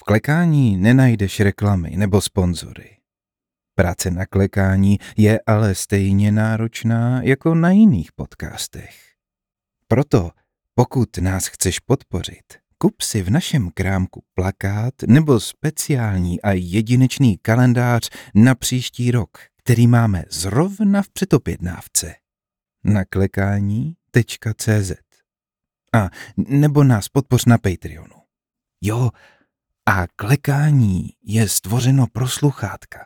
V 0.00 0.04
klekání 0.04 0.76
nenajdeš 0.76 1.40
reklamy 1.40 1.96
nebo 1.96 2.20
sponzory. 2.20 2.96
Práce 3.74 4.10
na 4.10 4.26
klekání 4.26 4.98
je 5.16 5.40
ale 5.46 5.74
stejně 5.74 6.32
náročná 6.32 7.22
jako 7.22 7.54
na 7.54 7.70
jiných 7.70 8.12
podcastech. 8.12 9.14
Proto, 9.88 10.30
pokud 10.74 11.18
nás 11.18 11.46
chceš 11.46 11.78
podpořit, 11.78 12.44
kup 12.78 13.00
si 13.00 13.22
v 13.22 13.30
našem 13.30 13.70
krámku 13.74 14.24
plakát 14.34 14.94
nebo 15.06 15.40
speciální 15.40 16.42
a 16.42 16.52
jedinečný 16.52 17.38
kalendář 17.38 18.10
na 18.34 18.54
příští 18.54 19.10
rok, 19.10 19.38
který 19.56 19.86
máme 19.86 20.24
zrovna 20.30 21.02
v 21.02 21.08
předopědnávce. 21.08 22.14
Na 22.84 23.04
klekání.cz 23.04 24.92
A 25.94 26.10
nebo 26.36 26.84
nás 26.84 27.08
podpoř 27.08 27.44
na 27.44 27.58
Patreonu. 27.58 28.16
Jo, 28.82 29.10
a 29.88 30.06
klekání 30.16 31.10
je 31.24 31.48
stvořeno 31.48 32.06
pro 32.12 32.28
sluchátka. 32.28 32.98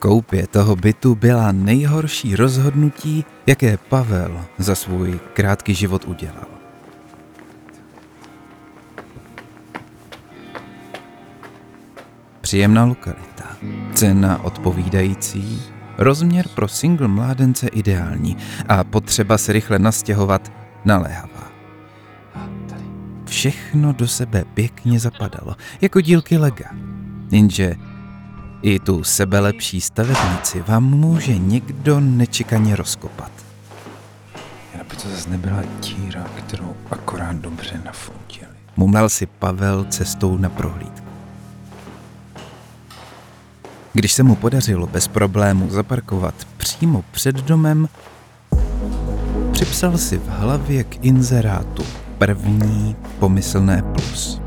Koupě 0.00 0.46
toho 0.46 0.76
bytu 0.76 1.14
byla 1.14 1.52
nejhorší 1.52 2.36
rozhodnutí, 2.36 3.24
jaké 3.46 3.76
Pavel 3.76 4.44
za 4.58 4.74
svůj 4.74 5.20
krátký 5.32 5.74
život 5.74 6.04
udělal. 6.04 6.46
Příjemná 12.40 12.84
lokalita, 12.84 13.44
cena 13.94 14.44
odpovídající, 14.44 15.62
rozměr 15.98 16.48
pro 16.48 16.68
single 16.68 17.08
mládence 17.08 17.68
ideální 17.68 18.36
a 18.68 18.84
potřeba 18.84 19.38
se 19.38 19.52
rychle 19.52 19.78
nastěhovat 19.78 20.52
naléhavá. 20.84 21.52
Všechno 23.24 23.92
do 23.92 24.08
sebe 24.08 24.44
pěkně 24.54 25.00
zapadalo, 25.00 25.56
jako 25.80 26.00
dílky 26.00 26.38
lega. 26.38 26.70
Jenže 27.30 27.74
i 28.62 28.78
tu 28.78 29.04
sebelepší 29.04 29.80
stavebnici 29.80 30.60
vám 30.60 30.84
může 30.84 31.38
někdo 31.38 32.00
nečekaně 32.00 32.76
rozkopat. 32.76 33.30
Aby 34.80 34.96
to 34.96 35.08
zase 35.08 35.30
nebyla 35.30 35.62
díra, 35.80 36.24
kterou 36.38 36.76
akorát 36.90 37.36
dobře 37.36 37.80
nafotili. 37.84 38.50
Mumlal 38.76 39.08
si 39.08 39.26
Pavel 39.26 39.84
cestou 39.84 40.36
na 40.36 40.48
prohlídku. 40.48 41.06
Když 43.92 44.12
se 44.12 44.22
mu 44.22 44.34
podařilo 44.34 44.86
bez 44.86 45.08
problému 45.08 45.70
zaparkovat 45.70 46.34
přímo 46.56 47.04
před 47.10 47.36
domem, 47.36 47.88
připsal 49.52 49.98
si 49.98 50.18
v 50.18 50.28
hlavě 50.28 50.84
k 50.84 51.04
inzerátu 51.04 51.82
první 52.18 52.96
pomyslné 53.18 53.82
plus. 53.82 54.39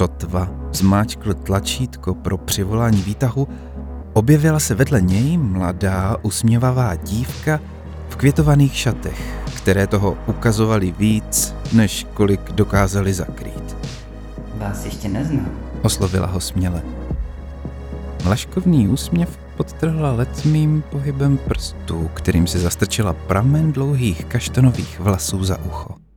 Sotva 0.00 0.48
zmáčkl 0.72 1.34
tlačítko 1.34 2.14
pro 2.14 2.38
přivolání 2.38 3.02
výtahu, 3.02 3.48
objevila 4.12 4.60
se 4.60 4.74
vedle 4.74 5.00
něj 5.00 5.38
mladá, 5.38 6.16
usměvavá 6.22 6.94
dívka 6.94 7.60
v 8.08 8.16
květovaných 8.16 8.76
šatech, 8.76 9.44
které 9.56 9.86
toho 9.86 10.18
ukazovali 10.26 10.94
víc, 10.98 11.54
než 11.72 12.06
kolik 12.14 12.52
dokázali 12.52 13.14
zakrýt. 13.14 13.76
Vás 14.54 14.84
ještě 14.84 15.08
neznám. 15.08 15.50
Oslovila 15.82 16.26
ho 16.26 16.40
směle. 16.40 16.82
Laškovný 18.26 18.88
úsměv 18.88 19.38
podtrhla 19.56 20.12
letmým 20.12 20.82
pohybem 20.90 21.38
prstů, 21.38 22.10
kterým 22.14 22.46
se 22.46 22.58
zastrčila 22.58 23.12
pramen 23.12 23.72
dlouhých 23.72 24.24
kaštanových 24.24 25.00
vlasů 25.00 25.44
za 25.44 25.58
ucho. 25.58 26.09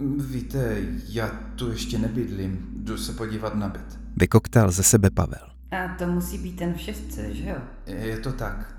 Víte, 0.00 0.76
já 1.08 1.30
tu 1.56 1.70
ještě 1.70 1.98
nebydlím. 1.98 2.66
Jdu 2.76 2.96
se 2.96 3.12
podívat 3.12 3.54
na 3.54 3.68
byt. 3.68 3.98
Vykoktal 4.16 4.70
ze 4.70 4.82
sebe 4.82 5.10
Pavel. 5.10 5.48
A 5.70 5.94
to 5.98 6.06
musí 6.06 6.38
být 6.38 6.56
ten 6.56 6.74
v 6.74 6.80
šestce, 6.80 7.34
že 7.34 7.48
jo? 7.48 7.56
Je 7.86 8.18
to 8.18 8.32
tak. 8.32 8.74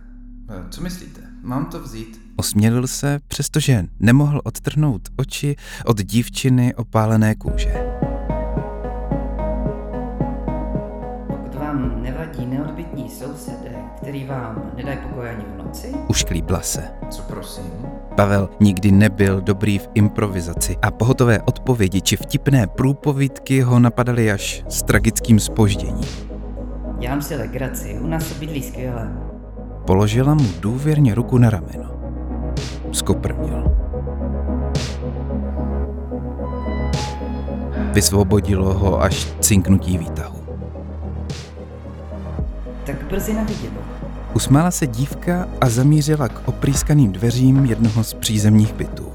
Co 0.69 0.81
myslíte? 0.81 1.21
Mám 1.41 1.65
to 1.65 1.79
vzít? 1.79 2.21
Osmělil 2.35 2.87
se, 2.87 3.19
přestože 3.27 3.85
nemohl 3.99 4.41
odtrhnout 4.43 5.01
oči 5.15 5.55
od 5.85 6.01
dívčiny 6.01 6.75
opálené 6.75 7.35
kůže. 7.35 7.73
Pokud 11.27 11.55
vám 11.55 12.03
nevadí 12.03 12.45
neodbitní 12.45 13.09
sousedé, 13.09 13.75
který 13.97 14.25
vám 14.25 14.71
nedají 14.75 14.97
pokoj 14.97 15.29
ani 15.29 15.43
Ušklíbla 16.07 16.61
se. 16.61 16.83
Co 17.09 17.21
prosím? 17.21 17.71
Pavel 18.15 18.49
nikdy 18.59 18.91
nebyl 18.91 19.41
dobrý 19.41 19.79
v 19.79 19.89
improvizaci 19.93 20.77
a 20.81 20.91
pohotové 20.91 21.41
odpovědi 21.41 22.01
či 22.01 22.15
vtipné 22.15 22.67
průpovídky 22.67 23.61
ho 23.61 23.79
napadaly 23.79 24.31
až 24.31 24.63
s 24.69 24.83
tragickým 24.83 25.39
spožděním. 25.39 26.05
Dělám 26.99 27.21
si 27.21 27.35
legraci, 27.35 27.99
u 28.01 28.07
nás 28.07 28.27
se 28.27 28.35
bydlí 28.35 28.63
skvěle. 28.63 29.11
Položila 29.85 30.33
mu 30.33 30.49
důvěrně 30.59 31.15
ruku 31.15 31.37
na 31.37 31.49
rameno. 31.49 31.91
Skoprnil. 32.91 33.75
Vysvobodilo 37.93 38.73
ho 38.73 39.01
až 39.01 39.33
cinknutí 39.39 39.97
výtahu. 39.97 40.39
Tak 42.85 43.03
brzy 43.03 43.33
na 43.33 43.43
viděnou. 43.43 43.81
Usmála 44.33 44.71
se 44.71 44.87
dívka 44.87 45.47
a 45.61 45.69
zamířila 45.69 46.27
k 46.27 46.47
oprýskaným 46.47 47.11
dveřím 47.11 47.65
jednoho 47.65 48.03
z 48.03 48.13
přízemních 48.13 48.73
bytů. 48.73 49.11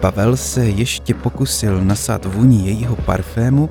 Pavel 0.00 0.36
se 0.36 0.64
ještě 0.64 1.14
pokusil 1.14 1.84
nasát 1.84 2.24
vůni 2.24 2.66
jejího 2.66 2.96
parfému, 2.96 3.70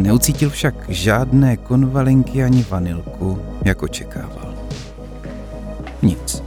Neucítil 0.00 0.50
však 0.50 0.74
žádné 0.88 1.56
konvalinky 1.56 2.44
ani 2.44 2.66
vanilku, 2.70 3.38
jak 3.64 3.82
očekával. 3.82 4.54
Nic. 6.02 6.42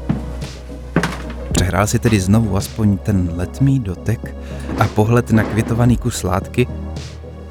Přehrál 1.51 1.87
si 1.87 1.99
tedy 1.99 2.19
znovu 2.19 2.57
aspoň 2.57 2.97
ten 2.97 3.29
letmý 3.35 3.79
dotek 3.79 4.35
a 4.79 4.87
pohled 4.87 5.31
na 5.31 5.43
květovaný 5.43 5.97
kus 5.97 6.23
látky, 6.23 6.67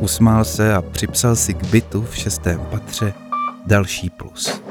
usmál 0.02 0.44
se 0.44 0.74
a 0.74 0.82
připsal 0.82 1.36
si 1.36 1.54
k 1.54 1.64
bytu 1.64 2.06
v 2.10 2.16
šestém 2.16 2.60
patře 2.70 3.14
další 3.66 4.10
plus. 4.10 4.61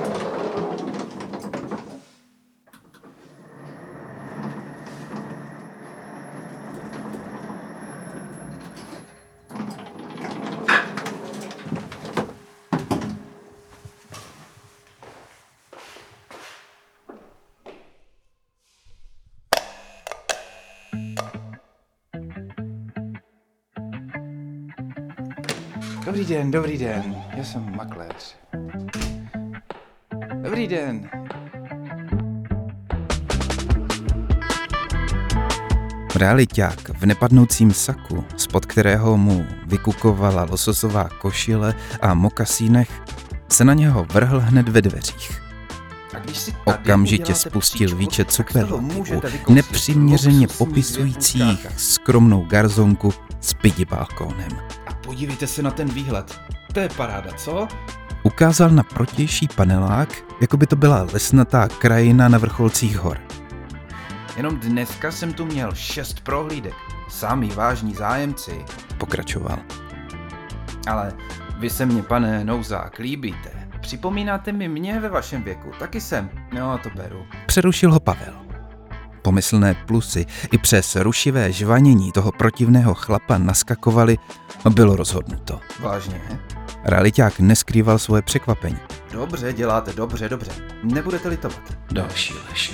Dobrý 26.52 26.78
den. 26.78 27.16
Já 27.38 27.44
jsem 27.44 27.76
makléř. 27.76 28.36
Dobrý 30.44 30.68
den. 30.68 31.10
Realiťák 36.16 36.90
v 36.90 37.06
nepadnoucím 37.06 37.74
saku, 37.74 38.26
spod 38.38 38.66
kterého 38.66 39.18
mu 39.18 39.46
vykukovala 39.66 40.44
lososová 40.44 41.10
košile 41.10 41.74
a 42.02 42.14
mokasínech, 42.14 43.02
se 43.50 43.66
na 43.66 43.74
něho 43.74 44.06
vrhl 44.06 44.40
hned 44.40 44.70
ve 44.70 44.82
dveřích. 44.82 45.42
Okamžitě 46.66 47.36
spustil 47.36 47.96
výčet 47.96 48.32
superlativů, 48.32 49.22
nepřiměřeně 49.50 50.48
popisujících 50.48 51.68
skromnou 51.78 52.46
garzonku 52.46 53.14
s 53.42 53.54
pidi 53.54 53.86
balkónem. 53.86 54.52
Podívejte 55.04 55.48
se 55.48 55.62
na 55.62 55.72
ten 55.72 55.90
výhled. 55.90 56.42
To 56.74 56.80
je 56.80 56.90
paráda, 56.90 57.32
co? 57.32 57.68
Ukázal 58.24 58.70
na 58.70 58.84
protější 58.84 59.48
panelák, 59.48 60.24
jako 60.42 60.58
by 60.58 60.68
to 60.68 60.76
byla 60.76 61.08
lesnatá 61.14 61.68
krajina 61.68 62.28
na 62.30 62.38
vrcholcích 62.38 62.98
hor. 62.98 63.18
Jenom 64.38 64.60
dneska 64.60 65.12
jsem 65.12 65.34
tu 65.34 65.46
měl 65.46 65.72
šest 65.76 66.20
prohlídek. 66.20 66.74
Sami 67.10 67.48
vážní 67.48 67.94
zájemci. 67.94 68.66
Pokračoval. 68.98 69.58
Ale 70.88 71.14
vy 71.60 71.70
se 71.70 71.86
mě, 71.86 72.04
pane 72.04 72.46
Nouzák, 72.46 73.00
líbíte. 73.00 73.50
Připomínáte 73.82 74.52
mi 74.52 74.68
mě 74.68 75.00
ve 75.00 75.10
vašem 75.10 75.44
věku. 75.44 75.72
Taky 75.80 76.02
jsem. 76.02 76.30
No, 76.54 76.78
to 76.78 76.90
beru. 76.90 77.26
Přerušil 77.46 77.94
ho 77.94 78.00
Pavel. 78.00 78.51
Pomyslné 79.22 79.74
plusy 79.74 80.26
i 80.52 80.58
přes 80.58 80.96
rušivé 80.96 81.52
žvanění 81.52 82.12
toho 82.12 82.32
protivného 82.32 82.94
chlapa 82.94 83.38
naskakovaly 83.38 84.18
a 84.66 84.70
bylo 84.70 84.96
rozhodnuto. 84.96 85.60
Vážně? 85.80 86.22
Realiťák 86.84 87.40
neskrýval 87.40 88.00
svoje 88.00 88.22
překvapení. 88.22 88.78
Dobře, 89.12 89.54
děláte, 89.54 89.94
dobře, 89.94 90.30
dobře. 90.30 90.52
Nebudete 90.84 91.30
litovat. 91.30 91.62
Další 91.92 92.34
lež. 92.50 92.74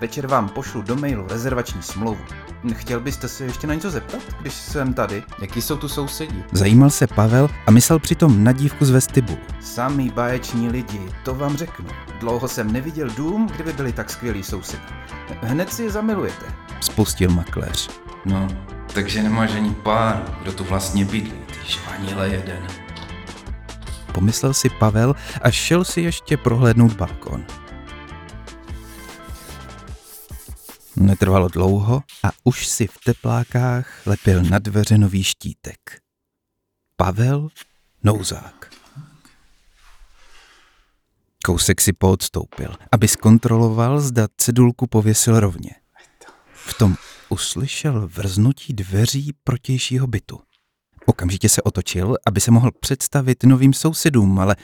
Večer 0.00 0.26
vám 0.26 0.48
pošlu 0.48 0.82
do 0.82 0.96
mailu 0.96 1.26
rezervační 1.28 1.82
smlouvu. 1.82 2.24
Chtěl 2.74 3.00
byste 3.00 3.28
se 3.28 3.44
ještě 3.44 3.66
na 3.66 3.74
něco 3.74 3.90
zeptat, 3.90 4.20
když 4.40 4.54
jsem 4.54 4.94
tady? 4.94 5.22
Jaký 5.40 5.62
jsou 5.62 5.76
tu 5.76 5.88
sousedí? 5.88 6.44
Zajímal 6.52 6.90
se 6.90 7.06
Pavel 7.06 7.50
a 7.66 7.70
myslel 7.70 7.98
přitom 7.98 8.44
na 8.44 8.52
dívku 8.52 8.84
z 8.84 8.90
vestibulu. 8.90 9.38
Samý 9.60 10.10
báječní 10.10 10.68
lidi, 10.68 11.00
to 11.24 11.34
vám 11.34 11.56
řeknu. 11.56 11.86
Dlouho 12.20 12.48
jsem 12.48 12.72
neviděl 12.72 13.10
dům, 13.16 13.50
kde 13.56 13.64
by 13.64 13.72
byli 13.72 13.92
tak 13.92 14.10
skvělí 14.10 14.42
sousedi. 14.42 14.82
Hned 15.42 15.72
si 15.72 15.82
je 15.82 15.90
zamilujete. 15.90 16.46
Spustil 16.80 17.30
makléř. 17.30 17.90
No, 18.24 18.48
takže 18.94 19.22
nemáš 19.22 19.54
ani 19.54 19.70
pár, 19.70 20.38
kdo 20.42 20.52
tu 20.52 20.64
vlastně 20.64 21.04
bydlí, 21.04 21.32
ty 21.46 21.72
švanile 21.72 22.28
jeden. 22.28 22.66
Pomyslel 24.12 24.54
si 24.54 24.68
Pavel 24.68 25.14
a 25.42 25.50
šel 25.50 25.84
si 25.84 26.00
ještě 26.00 26.36
prohlédnout 26.36 26.92
balkon. 26.92 27.44
Netrvalo 31.00 31.48
dlouho 31.48 32.02
a 32.24 32.30
už 32.44 32.66
si 32.66 32.86
v 32.86 32.98
teplákách 33.04 34.06
lepil 34.06 34.42
na 34.42 34.58
dveře 34.58 34.98
nový 34.98 35.24
štítek. 35.24 36.00
Pavel 36.96 37.48
Nouzák. 38.02 38.74
Kousek 41.44 41.80
si 41.80 41.92
poodstoupil, 41.92 42.76
aby 42.92 43.08
zkontroloval, 43.08 44.00
zda 44.00 44.28
cedulku 44.36 44.86
pověsil 44.86 45.40
rovně. 45.40 45.70
V 46.52 46.74
tom 46.74 46.96
uslyšel 47.28 48.08
vrznutí 48.08 48.72
dveří 48.72 49.32
protějšího 49.44 50.06
bytu. 50.06 50.40
Okamžitě 51.06 51.48
se 51.48 51.62
otočil, 51.62 52.16
aby 52.26 52.40
se 52.40 52.50
mohl 52.50 52.70
představit 52.80 53.44
novým 53.44 53.72
sousedům, 53.72 54.38
ale 54.38 54.56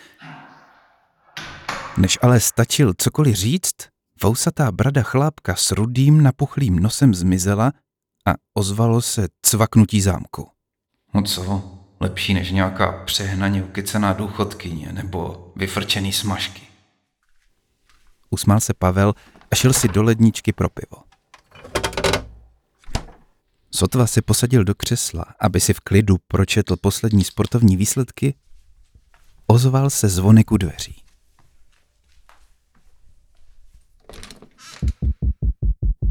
než 1.97 2.19
ale 2.23 2.41
stačil 2.41 2.95
cokoliv 2.99 3.37
říct, 3.37 3.96
vousatá 4.23 4.73
brada 4.73 5.03
chlápka 5.03 5.55
s 5.57 5.71
rudým 5.71 6.23
napuchlým 6.23 6.79
nosem 6.79 7.15
zmizela 7.15 7.73
a 8.27 8.35
ozvalo 8.55 9.03
se 9.03 9.29
cvaknutí 9.43 10.01
zámku. 10.01 10.49
No 11.15 11.23
co? 11.23 11.73
Lepší 12.01 12.35
než 12.35 12.51
nějaká 12.51 13.05
přehnaně 13.05 13.63
ukycená 13.63 14.13
důchodkyně 14.13 14.93
nebo 14.93 15.53
vyfrčený 15.57 16.13
smažky. 16.13 16.63
Usmál 18.31 18.61
se 18.61 18.75
Pavel 18.75 19.15
a 19.51 19.55
šel 19.55 19.73
si 19.73 19.89
do 19.89 20.03
ledničky 20.03 20.53
pro 20.53 20.69
pivo. 20.69 21.03
Sotva 23.71 24.07
se 24.07 24.23
posadil 24.23 24.65
do 24.65 24.75
křesla, 24.75 25.25
aby 25.41 25.61
si 25.61 25.75
v 25.75 25.81
klidu 25.81 26.17
pročetl 26.29 26.77
poslední 26.77 27.25
sportovní 27.25 27.77
výsledky, 27.77 28.35
ozval 29.47 29.91
se 29.91 30.09
zvonek 30.09 30.53
u 30.53 30.57
dveří. 30.57 31.06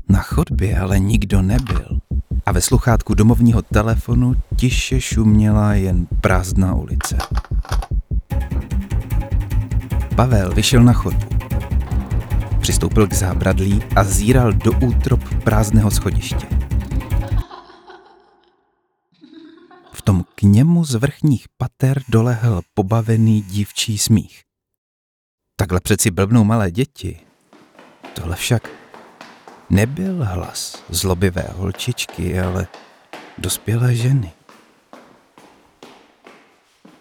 Na 0.09 0.21
chodbě 0.21 0.79
ale 0.79 0.99
nikdo 0.99 1.41
nebyl 1.41 1.99
a 2.45 2.51
ve 2.51 2.61
sluchátku 2.61 3.13
domovního 3.13 3.61
telefonu 3.61 4.35
tiše 4.55 5.01
šuměla 5.01 5.73
jen 5.73 6.05
prázdná 6.21 6.75
ulice. 6.75 7.17
Pavel 10.15 10.53
vyšel 10.53 10.83
na 10.83 10.93
chodbu. 10.93 11.27
Přistoupil 12.59 13.07
k 13.07 13.13
zábradlí 13.13 13.83
a 13.95 14.03
zíral 14.03 14.53
do 14.53 14.71
útrop 14.71 15.21
prázdného 15.43 15.91
schodiště. 15.91 16.47
V 19.93 20.01
tom 20.01 20.25
k 20.35 20.41
němu 20.41 20.85
z 20.85 20.95
vrchních 20.95 21.45
pater 21.57 22.01
dolehl 22.09 22.61
pobavený 22.73 23.41
dívčí 23.41 23.97
smích. 23.97 24.41
Takhle 25.55 25.79
přeci 25.79 26.11
blbnou 26.11 26.43
malé 26.43 26.71
děti. 26.71 27.19
Tohle 28.13 28.35
však 28.35 28.69
nebyl 29.69 30.23
hlas 30.23 30.83
zlobivé 30.89 31.45
holčičky, 31.53 32.39
ale 32.39 32.67
dospělé 33.37 33.95
ženy. 33.95 34.31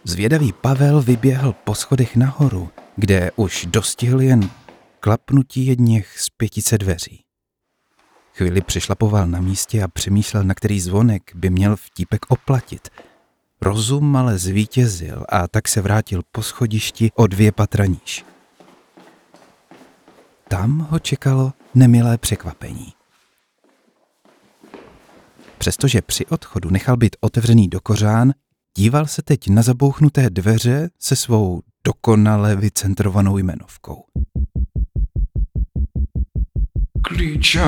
Zvědavý 0.04 0.52
Pavel 0.52 1.02
vyběhl 1.02 1.52
po 1.52 1.74
schodech 1.74 2.16
nahoru, 2.16 2.70
kde 2.96 3.30
už 3.36 3.66
dostihl 3.70 4.20
jen 4.20 4.50
klapnutí 5.00 5.66
jedněch 5.66 6.18
z 6.18 6.30
pětice 6.30 6.78
dveří. 6.78 7.24
Chvíli 8.34 8.60
přešlapoval 8.60 9.26
na 9.26 9.40
místě 9.40 9.82
a 9.82 9.88
přemýšlel, 9.88 10.44
na 10.44 10.54
který 10.54 10.80
zvonek 10.80 11.32
by 11.34 11.50
měl 11.50 11.76
vtípek 11.76 12.20
oplatit. 12.28 12.88
Rozum 13.60 14.16
ale 14.16 14.38
zvítězil 14.38 15.24
a 15.28 15.48
tak 15.48 15.68
se 15.68 15.80
vrátil 15.80 16.22
po 16.32 16.42
schodišti 16.42 17.10
o 17.14 17.26
dvě 17.26 17.52
patra 17.52 17.86
níž. 17.86 18.24
Tam 20.48 20.78
ho 20.90 20.98
čekalo 20.98 21.52
nemilé 21.74 22.18
překvapení. 22.18 22.92
Přestože 25.58 26.02
při 26.02 26.26
odchodu 26.26 26.70
nechal 26.70 26.96
být 26.96 27.16
otevřený 27.20 27.68
do 27.68 27.80
kořán, 27.80 28.32
díval 28.76 29.06
se 29.06 29.22
teď 29.22 29.48
na 29.48 29.62
zabouchnuté 29.62 30.30
dveře 30.30 30.90
se 30.98 31.16
svou 31.16 31.62
dokonale 31.86 32.56
vycentrovanou 32.56 33.38
jmenovkou. 33.38 34.04
Klíče. 37.02 37.64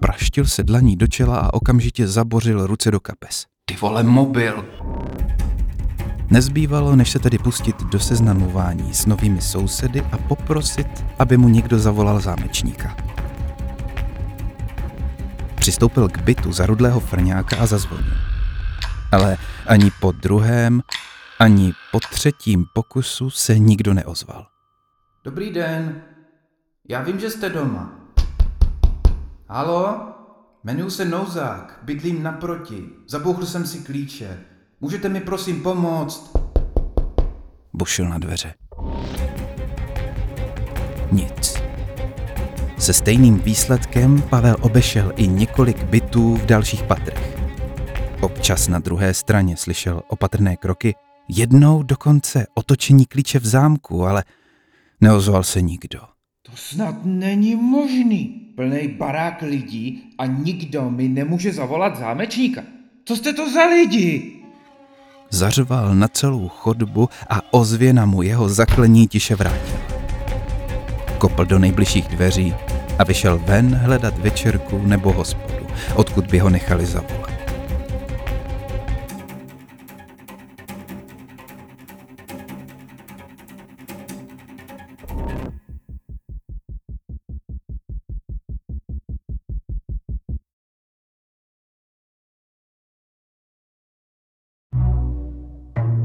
Praštil 0.00 0.44
se 0.44 0.62
dlaní 0.62 0.96
do 0.96 1.06
čela 1.06 1.38
a 1.38 1.54
okamžitě 1.54 2.08
zabořil 2.08 2.66
ruce 2.66 2.90
do 2.90 3.00
kapes. 3.00 3.46
Ty 3.64 3.76
vole 3.76 4.02
mobil. 4.02 4.64
Nezbývalo, 6.30 6.96
než 6.96 7.10
se 7.10 7.18
tedy 7.18 7.38
pustit 7.38 7.82
do 7.82 8.00
seznamování 8.00 8.94
s 8.94 9.06
novými 9.06 9.40
sousedy 9.40 10.00
a 10.00 10.18
poprosit, 10.18 11.04
aby 11.18 11.36
mu 11.36 11.48
někdo 11.48 11.78
zavolal 11.78 12.20
zámečníka. 12.20 12.96
Přistoupil 15.60 16.08
k 16.08 16.18
bytu 16.18 16.52
zarudlého 16.52 17.00
frňáka 17.00 17.56
a 17.56 17.66
zazvonil. 17.66 18.14
Ale 19.12 19.38
ani 19.66 19.90
po 20.00 20.12
druhém, 20.12 20.82
ani 21.38 21.72
po 21.92 22.00
třetím 22.00 22.64
pokusu 22.74 23.30
se 23.30 23.58
nikdo 23.58 23.94
neozval. 23.94 24.46
Dobrý 25.24 25.50
den. 25.50 26.02
Já 26.88 27.02
vím, 27.02 27.20
že 27.20 27.30
jste 27.30 27.48
doma. 27.48 27.92
Halo? 29.48 30.00
Jmenuji 30.64 30.90
se 30.90 31.04
Nouzák, 31.04 31.78
bydlím 31.82 32.22
naproti. 32.22 32.84
Zabouchl 33.08 33.46
jsem 33.46 33.66
si 33.66 33.78
klíče. 33.78 34.38
Můžete 34.80 35.08
mi 35.08 35.20
prosím 35.20 35.62
pomoct? 35.62 36.36
Bušil 37.72 38.08
na 38.08 38.18
dveře. 38.18 38.54
Nic. 41.12 41.59
Se 42.80 42.92
stejným 42.92 43.38
výsledkem 43.38 44.22
Pavel 44.22 44.56
obešel 44.60 45.12
i 45.16 45.28
několik 45.28 45.84
bytů 45.84 46.36
v 46.36 46.46
dalších 46.46 46.82
patrech. 46.82 47.38
Občas 48.20 48.68
na 48.68 48.78
druhé 48.78 49.14
straně 49.14 49.56
slyšel 49.56 50.02
opatrné 50.08 50.56
kroky, 50.56 50.94
jednou 51.28 51.82
dokonce 51.82 52.46
otočení 52.54 53.06
klíče 53.06 53.38
v 53.38 53.46
zámku, 53.46 54.06
ale 54.06 54.24
neozval 55.00 55.42
se 55.42 55.62
nikdo. 55.62 56.00
To 56.42 56.52
snad 56.54 57.04
není 57.04 57.56
možný. 57.56 58.52
Plnej 58.56 58.88
barák 58.88 59.42
lidí 59.42 60.02
a 60.18 60.26
nikdo 60.26 60.90
mi 60.90 61.08
nemůže 61.08 61.52
zavolat 61.52 61.98
zámečníka. 61.98 62.62
Co 63.04 63.16
jste 63.16 63.32
to 63.32 63.52
za 63.52 63.66
lidi? 63.66 64.32
Zařval 65.30 65.94
na 65.94 66.08
celou 66.08 66.48
chodbu 66.48 67.08
a 67.28 67.40
ozvěna 67.52 68.06
mu 68.06 68.22
jeho 68.22 68.48
zaklení 68.48 69.06
tiše 69.06 69.34
vrátil. 69.34 69.89
Kopl 71.20 71.44
do 71.44 71.58
nejbližších 71.58 72.08
dveří 72.08 72.54
a 72.98 73.04
vyšel 73.04 73.38
ven 73.38 73.74
hledat 73.74 74.18
večerku 74.18 74.82
nebo 74.86 75.12
hospodu, 75.12 75.66
odkud 75.94 76.26
by 76.26 76.38
ho 76.38 76.50
nechali 76.50 76.86
zavolat. 76.86 77.30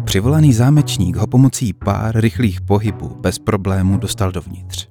Přivolaný 0.06 0.54
zámečník 0.54 1.16
ho 1.16 1.28
pomocí 1.28 1.74
pár 1.74 2.20
rychlých 2.20 2.62
pohybů 2.62 3.16
bez 3.20 3.40
problému 3.40 3.98
dostal 3.98 4.32
dovnitř. 4.32 4.88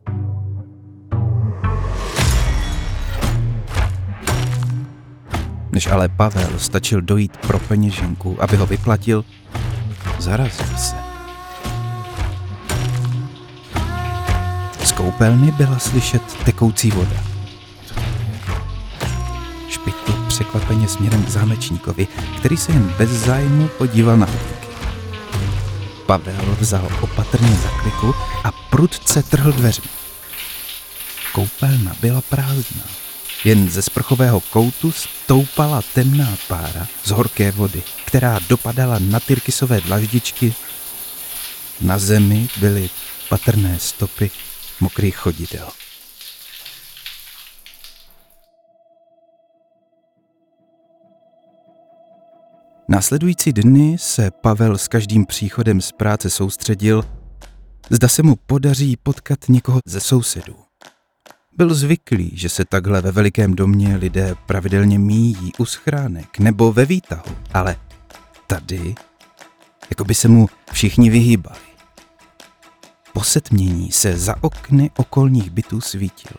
Než 5.75 5.87
ale 5.87 6.09
Pavel 6.09 6.59
stačil 6.59 7.01
dojít 7.01 7.37
pro 7.37 7.59
peněženku, 7.59 8.43
aby 8.43 8.57
ho 8.57 8.67
vyplatil, 8.67 9.25
zarazil 10.19 10.77
se. 10.77 10.97
Z 14.85 14.93
koupelny 14.93 15.51
byla 15.51 15.79
slyšet 15.79 16.23
tekoucí 16.45 16.91
voda. 16.91 17.25
Špitl 19.69 20.25
překvapeně 20.29 20.89
směrem 20.89 21.25
k 21.25 21.29
zámečníkovi, 21.29 22.09
který 22.39 22.57
se 22.57 22.73
jen 22.73 22.95
bez 22.99 23.11
zájmu 23.11 23.69
podíval 23.69 24.17
na 24.17 24.27
hodinky. 24.27 24.69
Pavel 26.07 26.57
vzal 26.61 26.89
opatrně 27.01 27.55
za 27.55 27.69
kliku 27.69 28.15
a 28.45 28.53
prudce 28.71 29.23
trhl 29.23 29.53
dveřmi. 29.53 29.89
Koupelna 31.33 31.93
byla 32.01 32.21
prázdná. 32.21 33.04
Jen 33.45 33.71
ze 33.71 33.83
sprchového 33.83 34.41
koutu 34.41 34.93
stoupala 34.93 35.83
temná 35.95 36.37
pára 36.49 36.87
z 37.05 37.11
horké 37.11 37.51
vody, 37.51 37.83
která 38.07 38.39
dopadala 38.49 38.99
na 38.99 39.21
tyrkysové 39.21 39.81
dlaždičky. 39.81 40.55
Na 41.81 41.99
zemi 41.99 42.49
byly 42.61 42.91
patrné 43.29 43.79
stopy 43.79 44.31
mokrých 44.81 45.17
chodidel. 45.17 45.69
Následující 52.89 53.53
dny 53.53 53.97
se 53.99 54.31
Pavel 54.31 54.79
s 54.79 54.89
každým 54.89 55.27
příchodem 55.27 55.81
z 55.81 55.93
práce 55.93 56.31
soustředil, 56.31 57.05
zda 57.91 58.09
se 58.09 58.23
mu 58.23 58.37
podaří 58.37 58.97
potkat 58.97 59.39
někoho 59.49 59.81
ze 59.87 60.01
sousedů. 60.01 60.64
Byl 61.57 61.75
zvyklý, 61.75 62.31
že 62.35 62.49
se 62.49 62.65
takhle 62.65 63.01
ve 63.01 63.13
velikém 63.13 63.55
domě 63.55 63.97
lidé 63.97 64.35
pravidelně 64.47 64.99
míjí 64.99 65.53
u 65.59 65.65
schránek 65.65 66.39
nebo 66.39 66.73
ve 66.73 66.85
výtahu, 66.85 67.37
ale 67.55 67.77
tady, 68.47 68.95
jako 69.91 70.05
by 70.05 70.15
se 70.15 70.29
mu 70.29 70.47
všichni 70.73 71.11
vyhýbali. 71.11 71.59
Po 73.13 73.23
setmění 73.23 73.93
se 73.93 74.19
za 74.19 74.35
okny 74.41 74.91
okolních 74.97 75.51
bytů 75.51 75.81
svítil, 75.81 76.37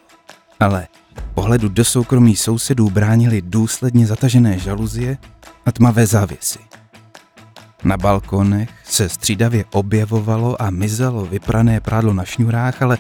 ale 0.60 0.88
pohledu 1.34 1.70
do 1.70 1.86
soukromí 1.86 2.36
sousedů 2.36 2.90
bránili 2.90 3.42
důsledně 3.42 4.08
zatažené 4.08 4.60
žaluzie 4.60 5.18
a 5.66 5.72
tmavé 5.72 6.08
závěsy. 6.08 6.60
Na 7.84 7.98
balkonech 7.98 8.70
se 8.84 9.10
střídavě 9.10 9.66
objevovalo 9.72 10.62
a 10.62 10.70
mizelo 10.70 11.26
vyprané 11.26 11.80
prádlo 11.80 12.14
na 12.14 12.26
šňurách, 12.26 12.82
ale 12.82 12.98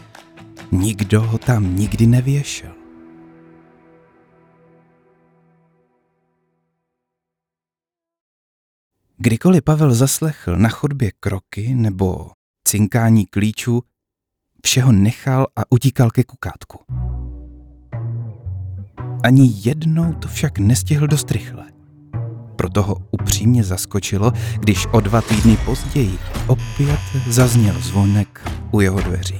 nikdo 0.71 1.21
ho 1.21 1.37
tam 1.37 1.75
nikdy 1.75 2.07
nevěšel. 2.07 2.71
Kdykoliv 9.17 9.63
Pavel 9.63 9.93
zaslechl 9.93 10.55
na 10.55 10.69
chodbě 10.69 11.11
kroky 11.19 11.75
nebo 11.75 12.31
cinkání 12.67 13.25
klíčů, 13.25 13.81
všeho 14.65 14.91
nechal 14.91 15.47
a 15.55 15.61
utíkal 15.69 16.11
ke 16.11 16.23
kukátku. 16.23 16.79
Ani 19.23 19.53
jednou 19.63 20.13
to 20.13 20.27
však 20.27 20.59
nestihl 20.59 21.07
dost 21.07 21.31
rychle. 21.31 21.65
Proto 22.55 22.83
ho 22.83 22.97
upřímně 23.11 23.63
zaskočilo, 23.63 24.31
když 24.59 24.85
o 24.91 24.99
dva 24.99 25.21
týdny 25.21 25.57
později 25.57 26.17
opět 26.47 26.99
zazněl 27.27 27.81
zvonek 27.81 28.51
u 28.71 28.81
jeho 28.81 29.01
dveří. 29.01 29.39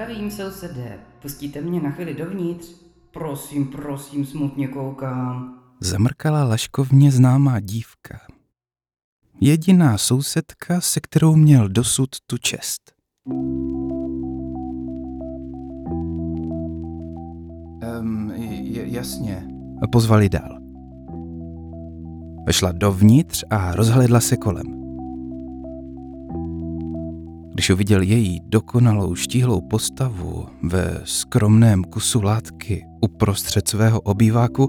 Zdravím, 0.00 0.30
sousedé. 0.30 0.98
Pustíte 1.22 1.60
mě 1.60 1.80
na 1.80 1.90
chvíli 1.90 2.14
dovnitř? 2.14 2.68
Prosím, 3.10 3.66
prosím, 3.66 4.26
smutně 4.26 4.68
koukám. 4.68 5.58
Zamrkala 5.80 6.44
laškovně 6.44 7.12
známá 7.12 7.60
dívka. 7.60 8.20
Jediná 9.40 9.98
sousedka, 9.98 10.80
se 10.80 11.00
kterou 11.00 11.36
měl 11.36 11.68
dosud 11.68 12.08
tu 12.26 12.38
čest. 12.38 12.92
Um, 18.00 18.32
jasně. 18.72 19.48
A 19.82 19.86
pozvali 19.86 20.28
dál. 20.28 20.58
Vešla 22.46 22.72
dovnitř 22.72 23.44
a 23.50 23.74
rozhledla 23.74 24.20
se 24.20 24.36
kolem. 24.36 24.79
Když 27.54 27.70
uviděl 27.70 28.02
její 28.02 28.40
dokonalou 28.44 29.14
štíhlou 29.14 29.60
postavu 29.60 30.46
ve 30.62 31.00
skromném 31.04 31.84
kusu 31.84 32.22
látky 32.22 32.84
uprostřed 33.00 33.68
svého 33.68 34.00
obýváku, 34.00 34.64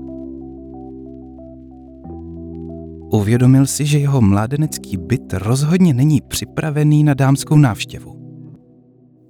uvědomil 3.14 3.66
si, 3.66 3.86
že 3.86 4.00
jeho 4.00 4.22
mládenecký 4.22 4.98
byt 4.98 5.34
rozhodně 5.34 5.94
není 5.94 6.22
připravený 6.22 7.04
na 7.04 7.14
dámskou 7.14 7.58
návštěvu. 7.58 8.22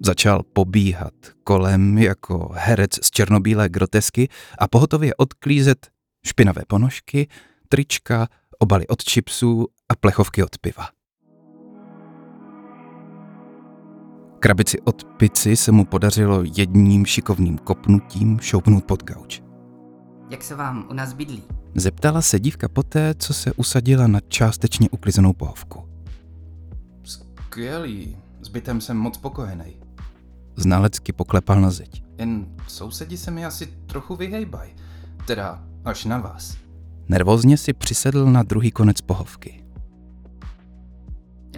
Začal 0.05 0.41
pobíhat 0.53 1.13
kolem 1.43 1.98
jako 1.98 2.50
herec 2.53 2.91
z 3.03 3.12
černobílé 3.12 3.70
grotesky 3.70 4.29
a 4.60 4.67
pohotově 4.67 5.15
odklízet 5.15 5.88
špinavé 6.25 6.62
ponožky, 6.67 7.27
trička, 7.70 8.27
obaly 8.60 8.88
od 8.88 9.03
čipsů 9.03 9.67
a 9.89 9.96
plechovky 9.96 10.43
od 10.43 10.58
piva. 10.62 11.00
Krabici 14.43 14.81
od 14.81 15.03
pici 15.03 15.55
se 15.55 15.71
mu 15.71 15.86
podařilo 15.86 16.43
jedním 16.57 17.05
šikovným 17.05 17.57
kopnutím 17.57 18.39
šoupnout 18.39 18.86
pod 18.86 19.03
gauč. 19.03 19.41
Jak 20.29 20.43
se 20.43 20.55
vám 20.55 20.88
u 20.89 20.93
nás 20.93 21.13
bydlí? 21.13 21.43
Zeptala 21.75 22.21
se 22.21 22.39
dívka 22.39 22.69
poté, 22.69 23.15
co 23.15 23.33
se 23.33 23.53
usadila 23.53 24.07
na 24.07 24.19
částečně 24.19 24.89
uklizenou 24.89 25.33
pohovku. 25.33 25.89
Skvělý. 27.03 28.17
S 28.41 28.48
bytem 28.48 28.81
jsem 28.81 28.98
moc 28.98 29.15
spokojený. 29.15 29.77
Znalecky 30.55 31.13
poklepal 31.13 31.62
na 31.62 31.71
zeď. 31.71 32.03
Jen 32.17 32.45
sousedi 32.67 33.17
se 33.17 33.31
mi 33.31 33.45
asi 33.45 33.65
trochu 33.65 34.15
vyhejbaj. 34.15 34.69
Teda 35.27 35.63
až 35.86 36.05
na 36.05 36.17
vás. 36.17 36.57
Nervózně 37.10 37.57
si 37.57 37.74
přisedl 37.74 38.31
na 38.31 38.43
druhý 38.43 38.71
konec 38.71 39.01
pohovky. 39.01 39.65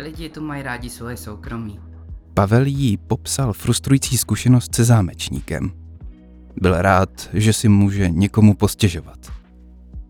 Lidi 0.01 0.29
tu 0.29 0.41
mají 0.41 0.63
rádi 0.63 0.89
svoje 0.89 1.17
soukromí. 1.17 1.92
Pavel 2.33 2.65
jí 2.65 2.97
popsal 2.97 3.53
frustrující 3.53 4.17
zkušenost 4.17 4.75
se 4.75 4.83
zámečníkem. 4.83 5.71
Byl 6.61 6.81
rád, 6.81 7.09
že 7.33 7.53
si 7.53 7.69
může 7.69 8.09
někomu 8.09 8.55
postěžovat. 8.55 9.17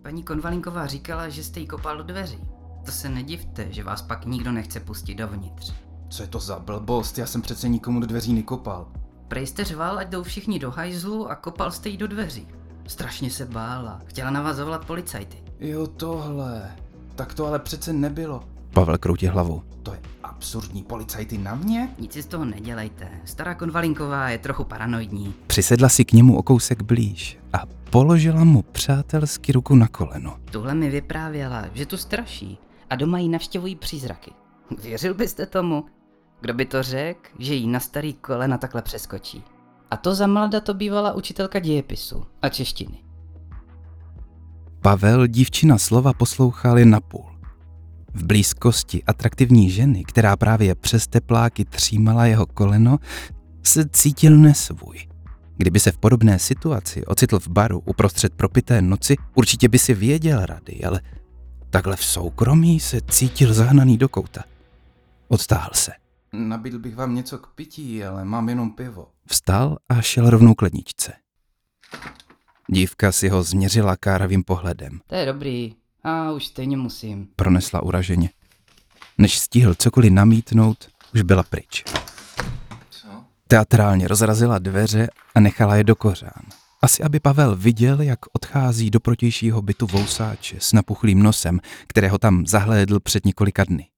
Paní 0.02 0.24
Konvalinková 0.24 0.88
říkala, 0.88 1.30
že 1.30 1.44
jste 1.44 1.60
jí 1.60 1.68
kopal 1.68 1.98
do 1.98 2.04
dveří. 2.04 2.38
To 2.86 2.92
se 2.92 3.10
nedivte, 3.10 3.68
že 3.70 3.84
vás 3.84 4.02
pak 4.02 4.26
nikdo 4.26 4.52
nechce 4.52 4.80
pustit 4.80 5.16
dovnitř. 5.16 5.74
Co 6.10 6.24
je 6.24 6.28
to 6.28 6.40
za 6.40 6.60
blbost? 6.60 7.18
Já 7.18 7.26
jsem 7.26 7.42
přece 7.42 7.70
nikomu 7.70 8.00
do 8.00 8.08
dveří 8.08 8.34
nekopal. 8.34 8.88
Prej 9.28 9.48
jste 9.48 9.64
řval, 9.64 9.98
ať 9.98 10.10
jdou 10.10 10.24
všichni 10.24 10.60
do 10.60 10.72
hajzlu 10.72 11.32
a 11.32 11.36
kopal 11.36 11.72
jste 11.72 11.90
jí 11.90 11.98
do 11.98 12.08
dveří. 12.08 12.48
Strašně 12.88 13.32
se 13.32 13.46
bála, 13.46 14.02
chtěla 14.06 14.30
na 14.30 14.42
vás 14.42 14.56
zavolat 14.56 14.86
policajty. 14.86 15.38
Jo, 15.60 15.88
tohle. 15.88 16.72
Tak 17.16 17.34
to 17.34 17.46
ale 17.46 17.60
přece 17.60 17.94
nebylo. 17.94 18.44
Pavel 18.74 18.98
kroutě 18.98 19.30
hlavou. 19.30 19.62
To 19.84 19.94
je 19.94 20.00
absurdní 20.36 20.84
policajty 20.84 21.38
na 21.38 21.56
mě? 21.56 21.90
Nic 22.00 22.14
si 22.14 22.24
z 22.24 22.26
toho 22.26 22.46
nedělejte. 22.46 23.08
Stará 23.26 23.56
Konvalinková 23.56 24.30
je 24.30 24.38
trochu 24.38 24.64
paranoidní. 24.64 25.34
Přisedla 25.48 25.90
si 25.90 26.06
k 26.06 26.14
němu 26.14 26.38
o 26.38 26.44
kousek 26.44 26.82
blíž 26.82 27.40
a 27.54 27.64
položila 27.90 28.44
mu 28.44 28.62
přátelsky 28.62 29.52
ruku 29.52 29.76
na 29.76 29.88
koleno. 29.88 30.38
Tuhle 30.52 30.76
mi 30.76 30.90
vyprávěla, 30.90 31.66
že 31.74 31.86
tu 31.86 31.98
straší 31.98 32.58
a 32.90 32.96
doma 32.96 33.20
jí 33.20 33.30
navštěvují 33.30 33.76
přízraky. 33.76 34.32
Věřil 34.84 35.14
byste 35.14 35.46
tomu? 35.46 35.86
Kdo 36.42 36.54
by 36.54 36.66
to 36.66 36.84
řekl, 36.84 37.30
že 37.40 37.54
jí 37.54 37.68
na 37.68 37.80
starý 37.80 38.14
kolena 38.14 38.58
takhle 38.58 38.82
přeskočí? 38.82 39.44
A 39.92 39.98
to 39.98 40.16
za 40.16 40.28
mlada 40.28 40.60
to 40.60 40.74
bývala 40.74 41.14
učitelka 41.14 41.60
dějepisu 41.60 42.26
a 42.42 42.50
češtiny. 42.50 43.04
Pavel 44.82 45.28
dívčina 45.28 45.78
slova 45.78 46.14
poslouchal 46.14 46.80
jen 46.80 46.90
napůl. 46.90 47.33
V 48.14 48.24
blízkosti 48.24 49.04
atraktivní 49.04 49.70
ženy, 49.70 50.04
která 50.04 50.36
právě 50.38 50.76
přes 50.76 51.08
tepláky 51.08 51.66
třímala 51.66 52.26
jeho 52.26 52.46
koleno, 52.46 52.98
se 53.64 53.90
cítil 53.90 54.38
nesvůj. 54.38 55.08
Kdyby 55.58 55.80
se 55.80 55.92
v 55.92 55.98
podobné 55.98 56.40
situaci 56.40 57.06
ocitl 57.06 57.40
v 57.40 57.48
baru 57.48 57.80
uprostřed 57.80 58.34
propité 58.34 58.82
noci, 58.82 59.16
určitě 59.36 59.70
by 59.70 59.80
si 59.80 59.94
věděl 59.94 60.46
rady, 60.46 60.84
ale 60.84 61.02
takhle 61.70 61.96
v 61.96 62.04
soukromí 62.04 62.80
se 62.80 63.02
cítil 63.02 63.54
zahnaný 63.54 63.98
do 63.98 64.10
kouta. 64.10 64.44
Odtáhl 65.28 65.72
se. 65.74 65.92
Nabídl 66.34 66.80
bych 66.80 66.96
vám 66.96 67.16
něco 67.16 67.38
k 67.38 67.48
pití, 67.56 68.04
ale 68.04 68.26
mám 68.26 68.50
jenom 68.50 68.72
pivo. 68.72 69.08
Vstal 69.28 69.78
a 69.90 70.02
šel 70.02 70.30
rovnou 70.30 70.54
k 70.54 70.62
ledničce. 70.62 71.14
Dívka 72.68 73.12
si 73.12 73.30
ho 73.30 73.44
změřila 73.44 73.98
káravým 73.98 74.44
pohledem. 74.44 75.00
To 75.08 75.16
je 75.16 75.26
dobrý. 75.26 75.76
A 76.04 76.32
už 76.32 76.46
stejně 76.46 76.78
musím. 76.78 77.28
Pronesla 77.36 77.84
uraženě. 77.84 78.30
Než 79.18 79.40
stihl 79.40 79.76
cokoliv 79.76 80.12
namítnout, 80.12 80.90
už 81.14 81.22
byla 81.22 81.44
pryč. 81.44 81.84
Co? 82.90 83.08
Teatrálně 83.48 84.08
rozrazila 84.08 84.60
dveře 84.60 85.10
a 85.36 85.40
nechala 85.40 85.76
je 85.76 85.84
do 85.84 85.96
kořán. 85.96 86.44
Asi 86.82 87.04
aby 87.04 87.20
Pavel 87.20 87.56
viděl, 87.56 88.02
jak 88.02 88.20
odchází 88.34 88.90
do 88.90 89.00
protějšího 89.00 89.62
bytu 89.62 89.88
vousáče 89.88 90.58
s 90.60 90.74
napuchlým 90.74 91.24
nosem, 91.24 91.60
kterého 91.88 92.18
tam 92.18 92.46
zahlédl 92.46 93.00
před 93.00 93.26
několika 93.26 93.64
dny. 93.64 93.90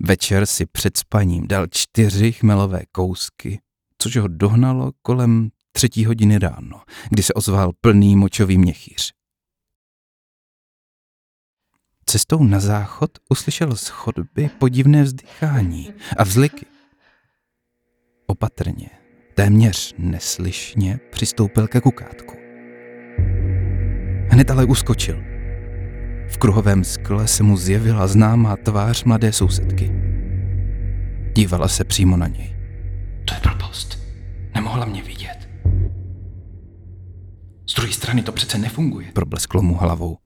Večer 0.00 0.46
si 0.46 0.66
před 0.66 0.96
spaním 0.96 1.48
dal 1.48 1.66
čtyři 1.70 2.32
chmelové 2.32 2.82
kousky, 2.92 3.60
což 3.98 4.16
ho 4.16 4.28
dohnalo 4.28 4.92
kolem 5.02 5.50
třetí 5.72 6.04
hodiny 6.04 6.38
ráno, 6.38 6.82
kdy 7.10 7.22
se 7.22 7.34
ozval 7.34 7.72
plný 7.80 8.16
močový 8.16 8.58
měchýř. 8.58 9.12
Cestou 12.06 12.44
na 12.44 12.60
záchod 12.60 13.10
uslyšel 13.30 13.76
z 13.76 13.88
chodby 13.88 14.50
podivné 14.58 15.02
vzdychání 15.02 15.92
a 16.16 16.24
vzliky. 16.24 16.66
Opatrně, 18.26 18.90
téměř 19.34 19.94
neslyšně 19.98 21.00
přistoupil 21.10 21.68
ke 21.68 21.80
kukátku. 21.80 22.34
Hned 24.28 24.50
ale 24.50 24.64
uskočil. 24.64 25.22
V 26.28 26.38
kruhovém 26.38 26.84
skle 26.84 27.28
se 27.28 27.42
mu 27.42 27.56
zjevila 27.56 28.06
známá 28.06 28.56
tvář 28.56 29.04
mladé 29.04 29.32
sousedky. 29.32 29.92
Dívala 31.34 31.68
se 31.68 31.84
přímo 31.84 32.16
na 32.16 32.28
něj. 32.28 32.56
To 33.24 33.34
je 33.34 33.40
blbost. 33.40 33.98
Nemohla 34.54 34.84
mě 34.84 35.02
vidět. 35.02 35.21
Z 37.72 37.74
druhé 37.74 37.92
strany 37.92 38.22
to 38.22 38.32
přece 38.32 38.58
nefunguje. 38.58 39.12
Problesklo 39.12 39.62
mu 39.62 39.74
hlavou. 39.74 40.18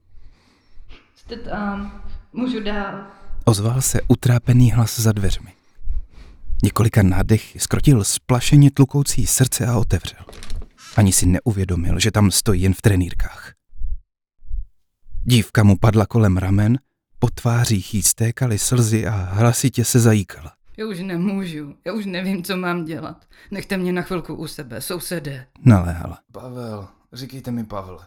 Jste 1.15 1.35
tam. 1.35 2.03
Můžu 2.33 2.63
dál. 2.63 3.07
Ozval 3.45 3.81
se 3.81 4.01
utrápený 4.07 4.71
hlas 4.71 4.99
za 4.99 5.11
dveřmi. 5.11 5.53
Několika 6.63 7.03
nádechy 7.03 7.59
skrotil 7.59 8.03
splašeně 8.03 8.71
tlukoucí 8.71 9.27
srdce 9.27 9.65
a 9.65 9.77
otevřel. 9.77 10.19
Ani 10.95 11.13
si 11.13 11.25
neuvědomil, 11.25 11.99
že 11.99 12.11
tam 12.11 12.31
stojí 12.31 12.61
jen 12.61 12.73
v 12.73 12.81
trenýrkách. 12.81 13.53
Dívka 15.23 15.63
mu 15.63 15.77
padla 15.77 16.05
kolem 16.05 16.37
ramen, 16.37 16.79
po 17.19 17.29
tvářích 17.29 17.93
jí 17.93 18.03
stékaly 18.03 18.59
slzy 18.59 19.07
a 19.07 19.11
hlasitě 19.11 19.85
se 19.85 19.99
zajíkala. 19.99 20.53
Já 20.77 20.85
už 20.85 20.99
nemůžu. 20.99 21.75
Já 21.85 21.93
už 21.93 22.05
nevím, 22.05 22.43
co 22.43 22.57
mám 22.57 22.85
dělat. 22.85 23.25
Nechte 23.51 23.77
mě 23.77 23.93
na 23.93 24.01
chvilku 24.01 24.35
u 24.35 24.47
sebe, 24.47 24.81
sousedé. 24.81 25.47
Naléhala. 25.65 26.19
Pavel, 26.31 26.87
říkejte 27.13 27.51
mi 27.51 27.65
Pavel. 27.65 27.99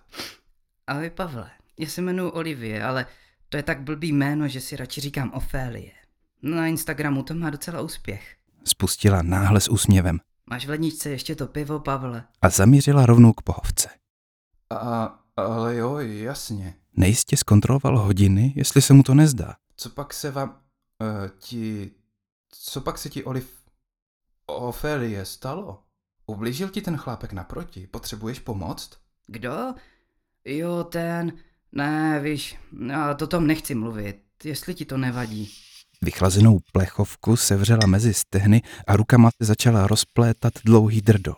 Ahoj, 0.87 1.11
Pavle. 1.11 1.51
Já 1.79 1.89
se 1.89 2.01
jmenuji 2.01 2.31
Olivie, 2.33 2.85
ale 2.85 3.07
to 3.49 3.57
je 3.57 3.63
tak 3.63 3.81
blbý 3.81 4.13
jméno, 4.13 4.49
že 4.49 4.61
si 4.61 4.77
radši 4.77 5.01
říkám 5.01 5.31
Ofélie. 5.35 5.93
Na 6.43 6.67
Instagramu 6.67 7.23
to 7.23 7.35
má 7.35 7.51
docela 7.51 7.81
úspěch. 7.81 8.37
Spustila 8.65 9.23
náhle 9.23 9.61
s 9.61 9.69
úsměvem 9.69 10.21
Máš 10.51 10.67
v 10.67 10.71
ledničce 10.71 11.11
ještě 11.11 11.35
to 11.37 11.47
pivo, 11.47 11.81
Pavle? 11.81 12.25
a 12.43 12.49
zamířila 12.49 13.07
rovnou 13.07 13.33
k 13.33 13.43
pohovce. 13.43 13.89
A, 14.71 15.19
ale 15.37 15.77
jo, 15.77 15.99
jasně. 15.99 16.75
Nejistě 16.97 17.37
zkontroloval 17.37 17.99
hodiny, 17.99 18.53
jestli 18.57 18.83
se 18.83 18.93
mu 18.95 19.03
to 19.03 19.15
nezdá. 19.15 19.55
Co 19.77 19.91
pak 19.91 20.15
se 20.15 20.31
vám, 20.31 20.51
uh, 20.51 21.29
ti, 21.39 21.91
co 22.51 22.81
pak 22.81 22.99
se 22.99 23.09
ti 23.09 23.25
Oliv 23.25 23.61
Ofélie 24.47 25.25
stalo? 25.25 25.83
Ublížil 26.31 26.69
ti 26.69 26.81
ten 26.81 26.97
chlápek 26.97 27.33
naproti? 27.33 27.87
Potřebuješ 27.87 28.39
pomoct? 28.39 28.91
Kdo? 29.27 29.75
Jo, 30.45 30.85
ten... 30.85 31.33
Ne, 31.73 32.21
víš, 32.23 32.57
já 32.87 33.15
to 33.15 33.27
tom 33.27 33.47
nechci 33.47 33.75
mluvit, 33.75 34.17
jestli 34.45 34.75
ti 34.75 34.85
to 34.85 34.97
nevadí. 34.97 35.51
Vychlazenou 36.03 36.59
plechovku 36.73 37.37
sevřela 37.37 37.87
mezi 37.87 38.15
stehny 38.15 38.63
a 38.87 38.97
rukama 38.97 39.31
začala 39.41 39.87
rozplétat 39.87 40.53
dlouhý 40.65 41.01
drdol. 41.01 41.37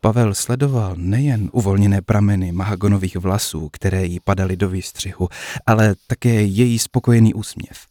Pavel 0.00 0.34
sledoval 0.34 0.96
nejen 0.96 1.50
uvolněné 1.52 2.02
prameny 2.02 2.52
mahagonových 2.52 3.16
vlasů, 3.16 3.68
které 3.68 4.06
jí 4.06 4.20
padaly 4.20 4.56
do 4.56 4.68
výstřihu, 4.68 5.28
ale 5.66 5.94
také 6.06 6.42
její 6.42 6.78
spokojený 6.78 7.34
úsměv. 7.34 7.86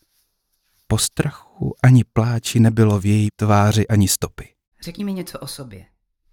Po 0.88 0.97
strachu 0.97 1.75
ani 1.84 2.03
pláči 2.13 2.60
nebylo 2.60 2.99
v 2.99 3.06
její 3.06 3.27
tváři 3.36 3.88
ani 3.88 4.08
stopy. 4.08 4.52
Řekni 4.83 5.03
mi 5.03 5.13
něco 5.13 5.39
o 5.39 5.47
sobě. 5.47 5.85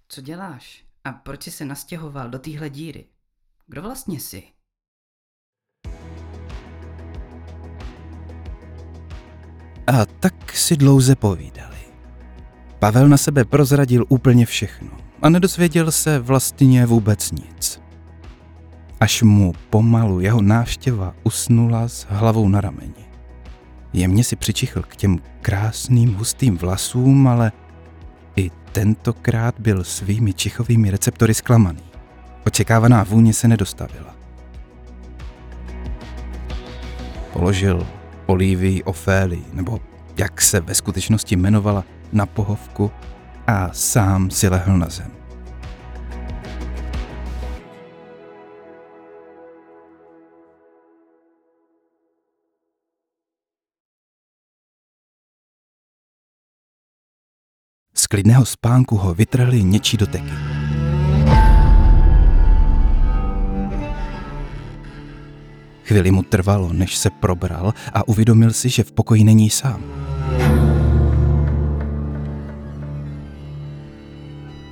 Co 0.07 0.21
děláš? 0.21 0.83
A 1.03 1.11
proč 1.11 1.43
jsi 1.43 1.51
se 1.51 1.65
nastěhoval 1.65 2.29
do 2.29 2.39
téhle 2.39 2.69
díry? 2.69 3.05
Kdo 3.67 3.81
vlastně 3.81 4.19
jsi? 4.19 4.43
A 9.87 10.05
tak 10.05 10.55
si 10.55 10.77
dlouze 10.77 11.15
povídali. 11.15 11.77
Pavel 12.79 13.09
na 13.09 13.17
sebe 13.17 13.45
prozradil 13.45 14.05
úplně 14.09 14.45
všechno 14.45 14.89
a 15.21 15.29
nedozvěděl 15.29 15.91
se 15.91 16.19
vlastně 16.19 16.85
vůbec 16.85 17.31
nic. 17.31 17.81
Až 18.99 19.21
mu 19.21 19.53
pomalu 19.69 20.19
jeho 20.19 20.41
návštěva 20.41 21.15
usnula 21.23 21.87
s 21.87 22.05
hlavou 22.09 22.47
na 22.47 22.61
rameni. 22.61 23.05
Jemně 23.93 24.23
si 24.23 24.35
přičichl 24.35 24.81
k 24.81 24.95
těm 24.95 25.19
krásným 25.41 26.13
hustým 26.13 26.57
vlasům, 26.57 27.27
ale 27.27 27.51
i 28.35 28.51
tentokrát 28.71 29.59
byl 29.59 29.83
svými 29.83 30.33
čichovými 30.33 30.91
receptory 30.91 31.33
zklamaný. 31.33 31.83
Očekávaná 32.45 33.03
vůně 33.03 33.33
se 33.33 33.47
nedostavila. 33.47 34.15
Položil 37.33 37.87
Olivii 38.25 38.83
Ofélii, 38.83 39.45
nebo 39.53 39.79
jak 40.17 40.41
se 40.41 40.59
ve 40.59 40.75
skutečnosti 40.75 41.35
jmenovala, 41.35 41.83
na 42.13 42.25
pohovku 42.25 42.91
a 43.47 43.69
sám 43.73 44.29
si 44.29 44.47
lehl 44.49 44.77
na 44.77 44.89
zem. 44.89 45.20
Klidného 58.11 58.45
spánku 58.45 58.97
ho 58.97 59.13
vytrhly 59.13 59.63
něčí 59.63 59.97
doteky. 59.97 60.31
Chvíli 65.83 66.11
mu 66.11 66.23
trvalo, 66.23 66.73
než 66.73 66.95
se 66.95 67.09
probral 67.09 67.73
a 67.93 68.07
uvědomil 68.07 68.53
si, 68.53 68.69
že 68.69 68.83
v 68.83 68.91
pokoji 68.91 69.23
není 69.23 69.49
sám. 69.49 69.83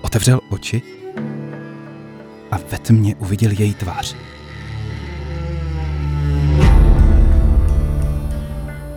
Otevřel 0.01 0.41
oči 0.49 0.81
a 2.51 2.57
ve 2.71 2.77
tmě 2.77 3.15
uviděl 3.15 3.51
její 3.51 3.73
tvář. 3.73 4.15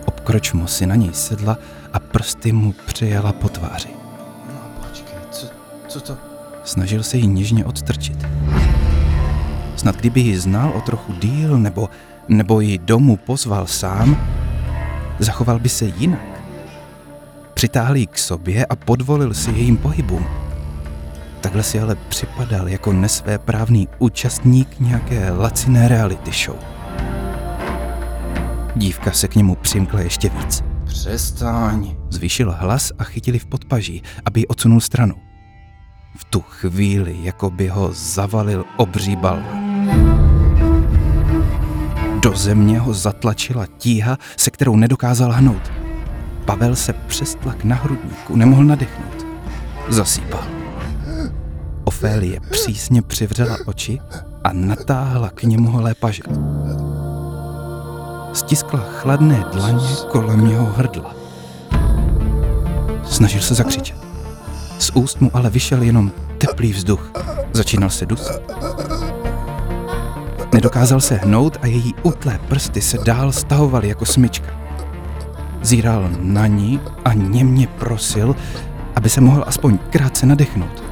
Obkročmo 0.05 0.67
si 0.67 0.85
na 0.87 0.95
něj 0.95 1.13
sedla 1.13 1.57
a 1.93 1.99
prsty 1.99 2.51
mu 2.51 2.73
přejela 2.85 3.33
po 3.33 3.49
tváři. 3.49 4.02
Co 5.93 5.99
to? 6.01 6.17
Snažil 6.63 7.03
se 7.03 7.17
ji 7.17 7.27
něžně 7.27 7.65
odstrčit. 7.65 8.25
Snad 9.75 9.95
kdyby 9.95 10.21
ji 10.21 10.37
znal 10.37 10.71
o 10.75 10.81
trochu 10.81 11.13
díl, 11.13 11.57
nebo, 11.57 11.89
nebo 12.27 12.59
ji 12.59 12.77
domů 12.77 13.17
pozval 13.17 13.67
sám, 13.67 14.27
zachoval 15.19 15.59
by 15.59 15.69
se 15.69 15.85
jinak. 15.85 16.41
Přitáhl 17.53 17.95
ji 17.95 18.07
k 18.07 18.17
sobě 18.17 18.65
a 18.65 18.75
podvolil 18.75 19.33
si 19.33 19.51
jejím 19.51 19.77
pohybům. 19.77 20.25
Takhle 21.41 21.63
si 21.63 21.79
ale 21.79 21.95
připadal 21.95 22.67
jako 22.69 22.93
nesvéprávný 22.93 23.87
účastník 23.99 24.79
nějaké 24.79 25.31
laciné 25.31 25.87
reality 25.87 26.31
show. 26.45 26.57
Dívka 28.75 29.11
se 29.11 29.27
k 29.27 29.35
němu 29.35 29.55
přimkla 29.55 30.01
ještě 30.01 30.29
víc. 30.29 30.63
Přestaň. 30.85 31.95
Zvýšil 32.09 32.55
hlas 32.59 32.91
a 32.99 33.03
chytili 33.03 33.39
v 33.39 33.45
podpaží, 33.45 34.03
aby 34.25 34.39
ji 34.39 34.47
odsunul 34.47 34.81
stranu. 34.81 35.32
V 36.15 36.23
tu 36.23 36.41
chvíli, 36.41 37.17
jako 37.21 37.49
by 37.49 37.67
ho 37.67 37.89
zavalil 37.93 38.65
obří 38.77 39.15
balvan. 39.15 39.63
Do 42.19 42.35
země 42.35 42.79
ho 42.79 42.93
zatlačila 42.93 43.65
tíha, 43.77 44.17
se 44.37 44.51
kterou 44.51 44.75
nedokázal 44.75 45.31
hnout. 45.31 45.71
Pavel 46.45 46.75
se 46.75 46.93
přes 46.93 47.35
tlak 47.35 47.63
na 47.63 47.75
hrudníku 47.75 48.35
nemohl 48.35 48.63
nadechnout. 48.63 49.25
Zasýpal. 49.89 50.43
Ofélie 51.83 52.39
přísně 52.39 53.01
přivřela 53.01 53.57
oči 53.65 53.99
a 54.43 54.53
natáhla 54.53 55.29
k 55.29 55.43
němu 55.43 55.71
holé 55.71 55.95
paže. 55.95 56.23
Stiskla 58.33 58.79
chladné 58.79 59.45
dlaně 59.53 59.87
kolem 60.11 60.47
jeho 60.47 60.65
hrdla. 60.65 61.15
Snažil 63.05 63.41
se 63.41 63.55
zakřičet. 63.55 64.02
Z 64.83 64.91
úst 64.93 65.21
mu 65.21 65.31
ale 65.33 65.49
vyšel 65.49 65.83
jenom 65.83 66.11
teplý 66.37 66.73
vzduch. 66.73 67.11
Začínal 67.53 67.89
se 67.89 68.05
dusit. 68.05 68.41
Nedokázal 70.53 71.01
se 71.01 71.15
hnout 71.15 71.57
a 71.61 71.67
její 71.67 71.93
utlé 72.03 72.39
prsty 72.47 72.81
se 72.81 72.97
dál 72.97 73.31
stahovaly 73.31 73.87
jako 73.87 74.05
smyčka. 74.05 74.47
Zíral 75.61 76.09
na 76.19 76.47
ní 76.47 76.79
a 77.05 77.13
němě 77.13 77.67
prosil, 77.67 78.35
aby 78.95 79.09
se 79.09 79.21
mohl 79.21 79.43
aspoň 79.47 79.77
krátce 79.77 80.25
nadechnout. 80.25 80.83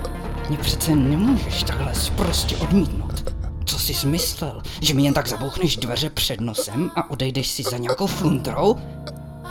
Mě 0.49 0.57
přece 0.57 0.95
nemůžeš 0.95 1.63
takhle 1.63 1.93
prostě 2.15 2.57
odmítnout. 2.57 3.33
Co 3.65 3.79
jsi 3.79 3.93
smyslel? 3.93 4.61
Že 4.81 4.93
mi 4.93 5.03
jen 5.03 5.13
tak 5.13 5.27
zabouchneš 5.27 5.77
dveře 5.77 6.09
před 6.09 6.41
nosem 6.41 6.91
a 6.95 7.09
odejdeš 7.09 7.47
si 7.47 7.63
za 7.63 7.77
nějakou 7.77 8.07
flundrou? 8.07 8.75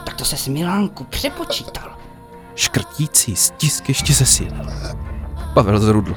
Tak 0.04 0.14
to 0.14 0.24
se 0.24 0.36
s 0.36 0.48
Milánku 0.48 1.04
přepočítal. 1.04 2.00
Škrtící 2.54 3.36
stisk 3.36 3.88
ještě 3.88 4.14
zesílil. 4.14 4.72
Pavel 5.54 5.80
zrudl. 5.80 6.14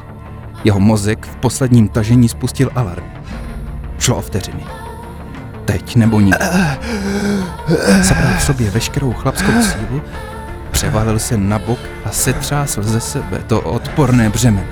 Jeho 0.64 0.80
mozek 0.80 1.26
v 1.26 1.36
posledním 1.36 1.90
tažení 1.90 2.30
spustil 2.30 2.70
alarm. 2.76 3.06
Šlo 4.00 4.16
o 4.16 4.22
vteřiny. 4.22 4.66
Teď 5.66 5.96
nebo 5.96 6.20
nikdy. 6.20 6.46
Zabral 8.02 8.34
v 8.38 8.44
sobě 8.44 8.72
veškerou 8.72 9.14
chlapskou 9.14 9.52
sílu, 9.62 10.02
převalil 10.72 11.20
se 11.20 11.38
na 11.38 11.60
bok 11.60 11.80
a 12.06 12.12
setřásl 12.12 12.84
ze 12.84 13.00
sebe 13.00 13.44
to 13.48 13.62
odporné 13.62 14.30
břemeno. 14.30 14.68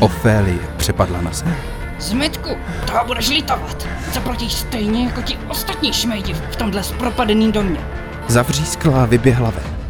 Ofélie 0.00 0.58
přepadla 0.76 1.20
na 1.20 1.32
zem. 1.32 1.54
Zmetku, 1.98 2.50
toho 2.86 3.04
budeš 3.06 3.28
litovat. 3.28 3.86
Zaplatíš 4.14 4.52
stejně 4.52 5.04
jako 5.04 5.22
ti 5.22 5.38
ostatní 5.48 5.92
šmejdi 5.92 6.34
v 6.34 6.56
tomhle 6.56 6.82
zpropadeným 6.82 7.52
domě. 7.52 7.80
Zavřískla 8.28 9.02
a 9.02 9.06
vyběhla 9.06 9.50
ven. 9.50 9.83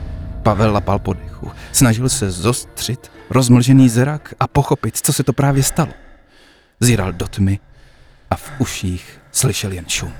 Pavel 0.44 0.72
lapal 0.72 0.98
po 0.98 1.12
dechu. 1.12 1.52
Snažil 1.72 2.08
se 2.08 2.30
zostřit 2.30 3.12
rozmlžený 3.30 3.88
zrak 3.88 4.34
a 4.40 4.46
pochopit, 4.46 4.96
co 4.96 5.12
se 5.12 5.22
to 5.22 5.32
právě 5.32 5.62
stalo. 5.62 5.92
Zíral 6.80 7.12
do 7.12 7.28
tmy 7.28 7.60
a 8.30 8.36
v 8.36 8.52
uších 8.58 9.20
slyšel 9.32 9.72
jen 9.72 9.88
šum. 9.88 10.12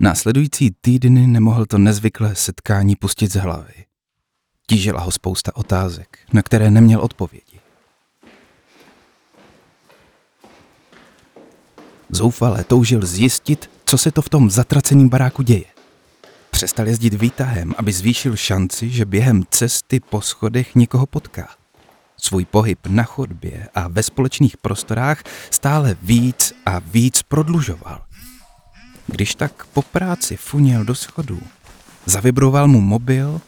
Následující 0.00 0.70
týdny 0.80 1.26
nemohl 1.26 1.66
to 1.66 1.78
nezvyklé 1.78 2.34
setkání 2.34 2.96
pustit 2.96 3.32
z 3.32 3.36
hlavy. 3.36 3.84
Tížila 4.66 5.00
ho 5.00 5.10
spousta 5.10 5.56
otázek, 5.56 6.18
na 6.32 6.42
které 6.42 6.70
neměl 6.70 7.00
odpovědi. 7.00 7.60
Zoufale 12.12 12.64
toužil 12.64 13.06
zjistit, 13.06 13.70
co 13.84 13.98
se 13.98 14.10
to 14.10 14.22
v 14.22 14.28
tom 14.28 14.50
zatraceném 14.50 15.08
baráku 15.08 15.42
děje. 15.42 15.64
Přestal 16.50 16.88
jezdit 16.88 17.14
výtahem, 17.14 17.74
aby 17.76 17.92
zvýšil 17.92 18.36
šanci, 18.36 18.90
že 18.90 19.04
během 19.04 19.42
cesty 19.50 20.00
po 20.00 20.20
schodech 20.20 20.74
někoho 20.74 21.06
potká. 21.06 21.48
Svůj 22.16 22.44
pohyb 22.44 22.78
na 22.86 23.02
chodbě 23.02 23.68
a 23.74 23.88
ve 23.88 24.02
společných 24.02 24.56
prostorách 24.56 25.22
stále 25.50 25.96
víc 26.02 26.54
a 26.66 26.78
víc 26.78 27.22
prodlužoval. 27.22 28.02
Když 29.06 29.34
tak 29.34 29.66
po 29.66 29.82
práci 29.82 30.36
funěl 30.36 30.84
do 30.84 30.94
schodů, 30.94 31.40
zavibroval 32.06 32.68
mu 32.68 32.80
mobil, 32.80 33.40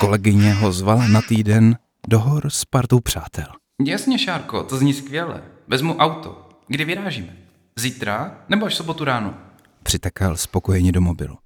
kolegyně 0.00 0.54
ho 0.54 0.72
zvala 0.72 1.08
na 1.08 1.22
týden 1.22 1.78
do 2.08 2.20
hor 2.20 2.50
s 2.50 2.64
partou 2.64 3.00
přátel. 3.00 3.46
Jasně, 3.86 4.18
Šárko, 4.18 4.62
to 4.62 4.78
zní 4.78 4.94
skvěle. 4.94 5.42
Vezmu 5.68 5.96
auto. 5.96 6.48
Kdy 6.68 6.84
vyrážíme? 6.84 7.45
Zítra 7.78 8.38
nebo 8.48 8.66
až 8.66 8.74
sobotu 8.74 9.04
ráno? 9.04 9.34
Přitakal 9.82 10.36
spokojeně 10.36 10.92
do 10.92 11.00
mobilu. 11.00 11.38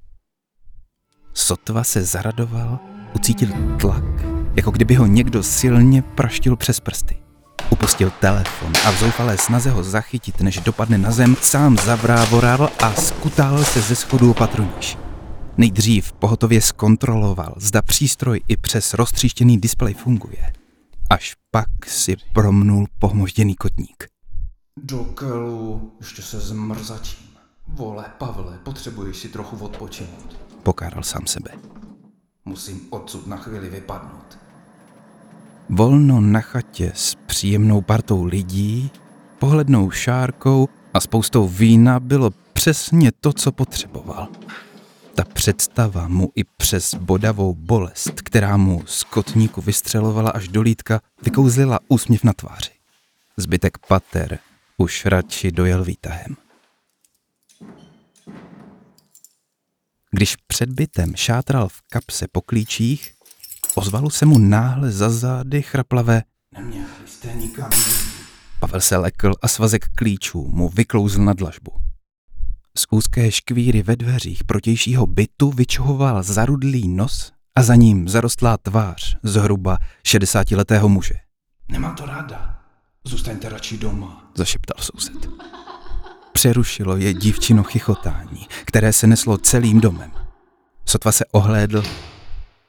Sotva 1.35 1.85
se 1.85 2.03
zaradoval, 2.03 2.79
ucítil 3.14 3.49
tlak, 3.81 4.05
jako 4.55 4.71
kdyby 4.71 4.95
ho 4.95 5.07
někdo 5.07 5.43
silně 5.43 6.03
praštil 6.03 6.57
přes 6.57 6.81
prsty. 6.81 7.23
Upustil 7.71 8.11
telefon 8.11 8.73
a 8.87 8.90
v 8.90 8.99
zoufalé 8.99 9.38
snaze 9.38 9.71
ho 9.71 9.83
zachytit, 9.83 10.40
než 10.40 10.61
dopadne 10.61 10.99
na 10.99 11.11
zem, 11.11 11.37
sám 11.43 11.77
zavrávoral 11.77 12.71
a 12.83 12.95
skutál 12.95 13.64
se 13.64 13.81
ze 13.81 13.97
schodu 13.97 14.31
opatruníš. 14.31 14.99
Nejdřív 15.57 16.12
pohotově 16.12 16.61
zkontroloval, 16.61 17.55
zda 17.57 17.83
přístroj 17.83 18.40
i 18.49 18.57
přes 18.57 18.95
roztříštěný 18.95 19.59
displej 19.59 19.95
funguje. 19.95 20.53
Až 21.11 21.35
pak 21.51 21.87
si 21.87 22.16
promnul 22.33 22.87
pohmožděný 22.99 23.55
kotník. 23.55 24.19
Do 24.83 25.05
kelu, 25.05 25.93
ještě 25.99 26.23
se 26.23 26.40
zmrzačím. 26.40 27.27
Vole, 27.69 28.05
Pavle, 28.19 28.59
potřebuješ 28.64 29.16
si 29.16 29.29
trochu 29.29 29.64
odpočinout. 29.64 30.38
Pokáral 30.62 31.03
sám 31.03 31.27
sebe. 31.27 31.51
Musím 32.45 32.81
odsud 32.90 33.27
na 33.27 33.37
chvíli 33.37 33.69
vypadnout. 33.69 34.38
Volno 35.69 36.21
na 36.21 36.40
chatě 36.40 36.93
s 36.95 37.14
příjemnou 37.14 37.81
partou 37.81 38.25
lidí, 38.25 38.90
pohlednou 39.38 39.90
šárkou 39.90 40.69
a 40.95 41.01
spoustou 41.01 41.49
vína 41.49 42.01
bylo 42.01 42.31
přesně 42.53 43.12
to, 43.21 43.33
co 43.33 43.53
potřeboval. 43.53 44.29
Ta 45.14 45.25
představa 45.25 46.09
mu 46.09 46.29
i 46.35 46.45
přes 46.45 46.95
bodavou 46.95 47.55
bolest, 47.55 48.21
která 48.21 48.57
mu 48.57 48.83
z 48.87 49.05
kotníku 49.05 49.61
vystřelovala 49.61 50.31
až 50.31 50.49
do 50.49 50.62
lítka, 50.62 51.01
vykouzlila 51.23 51.79
úsměv 51.88 52.25
na 52.25 52.33
tváři. 52.33 52.71
Zbytek 53.37 53.79
pater 53.79 54.38
už 54.81 55.05
radši 55.05 55.53
dojel 55.53 55.85
výtahem. 55.85 56.37
Když 60.11 60.37
před 60.37 60.71
bytem 60.71 61.16
šátral 61.16 61.69
v 61.69 61.83
kapse 61.88 62.27
po 62.33 62.40
klíčích, 62.40 63.12
ozvalo 63.75 64.11
se 64.11 64.27
mu 64.27 64.38
náhle 64.38 64.90
za 64.90 65.11
zády 65.11 65.62
chraplavé 65.62 66.23
jste 67.07 67.35
nikam 67.35 67.71
Pavel 68.61 68.81
se 68.81 68.97
lekl 68.97 69.33
a 69.43 69.49
svazek 69.49 69.88
klíčů 69.95 70.49
mu 70.53 70.69
vyklouzl 70.69 71.23
na 71.23 71.33
dlažbu. 71.33 71.73
Z 72.77 72.87
úzké 72.90 73.31
škvíry 73.31 73.83
ve 73.83 73.97
dveřích 73.97 74.45
protějšího 74.45 75.07
bytu 75.07 75.51
vyčuhoval 75.51 76.23
zarudlý 76.23 76.88
nos 76.88 77.33
a 77.55 77.62
za 77.62 77.75
ním 77.75 78.09
zarostlá 78.09 78.57
tvář 78.57 79.16
zhruba 79.23 79.79
60-letého 80.07 80.88
muže. 80.88 81.14
Nemám 81.69 81.95
to 81.95 82.07
ráda. 82.07 82.49
Zůstaňte 83.04 83.48
radši 83.48 83.78
doma. 83.78 84.30
Zašeptal 84.34 84.84
soused. 84.84 85.28
Přerušilo 86.32 86.96
je 86.96 87.14
dívčino 87.14 87.62
chichotání, 87.62 88.46
které 88.64 88.92
se 88.92 89.06
neslo 89.06 89.38
celým 89.38 89.80
domem. 89.80 90.12
Sotva 90.86 91.12
se 91.12 91.24
ohlédl, 91.32 91.82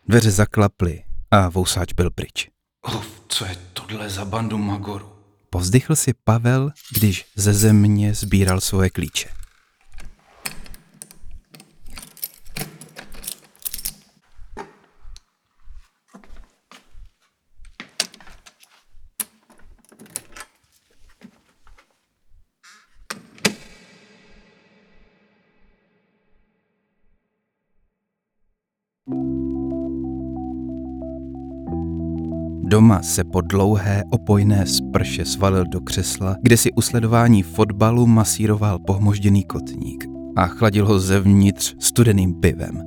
dveře 0.08 0.32
zaklaply 0.32 1.04
a 1.32 1.50
vousáč 1.50 1.94
byl 1.94 2.12
pryč. 2.12 2.50
Uf, 2.88 3.22
co 3.28 3.46
je 3.46 3.58
tohle 3.74 4.10
za 4.10 4.26
bandu 4.26 4.58
Magoru? 4.58 5.10
Povzdychl 5.50 5.96
si 5.96 6.14
Pavel, 6.24 6.72
když 6.94 7.26
ze 7.36 7.54
země 7.54 8.14
sbíral 8.14 8.62
svoje 8.62 8.90
klíče. 8.90 9.30
Doma 32.82 33.02
se 33.02 33.24
po 33.24 33.42
dlouhé 33.42 34.04
opojné 34.10 34.66
sprše 34.66 35.26
svalil 35.26 35.66
do 35.66 35.82
křesla, 35.82 36.36
kde 36.42 36.58
si 36.58 36.72
u 36.72 36.82
sledování 36.82 37.44
fotbalu 37.44 38.08
masíroval 38.08 38.80
pohmožděný 38.80 39.44
kotník 39.44 40.06
a 40.36 40.48
chladil 40.48 40.88
ho 40.88 41.00
zevnitř 41.00 41.76
studeným 41.80 42.34
pivem. 42.34 42.82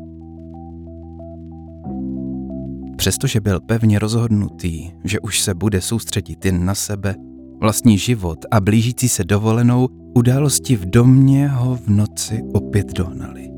Přestože 2.97 3.41
byl 3.41 3.61
pevně 3.61 3.99
rozhodnutý, 3.99 4.91
že 5.05 5.21
už 5.21 5.41
se 5.41 5.55
bude 5.55 5.81
soustředit 5.81 6.45
jen 6.45 6.65
na 6.65 6.75
sebe, 6.75 7.15
vlastní 7.61 7.99
život 7.99 8.39
a 8.51 8.61
blížící 8.61 9.09
se 9.09 9.25
dovolenou, 9.25 9.89
události 10.15 10.77
v 10.77 10.87
domě 10.87 11.49
ho 11.49 11.77
v 11.77 11.89
noci 11.89 12.43
opět 12.55 12.93
dohnali. 12.93 13.54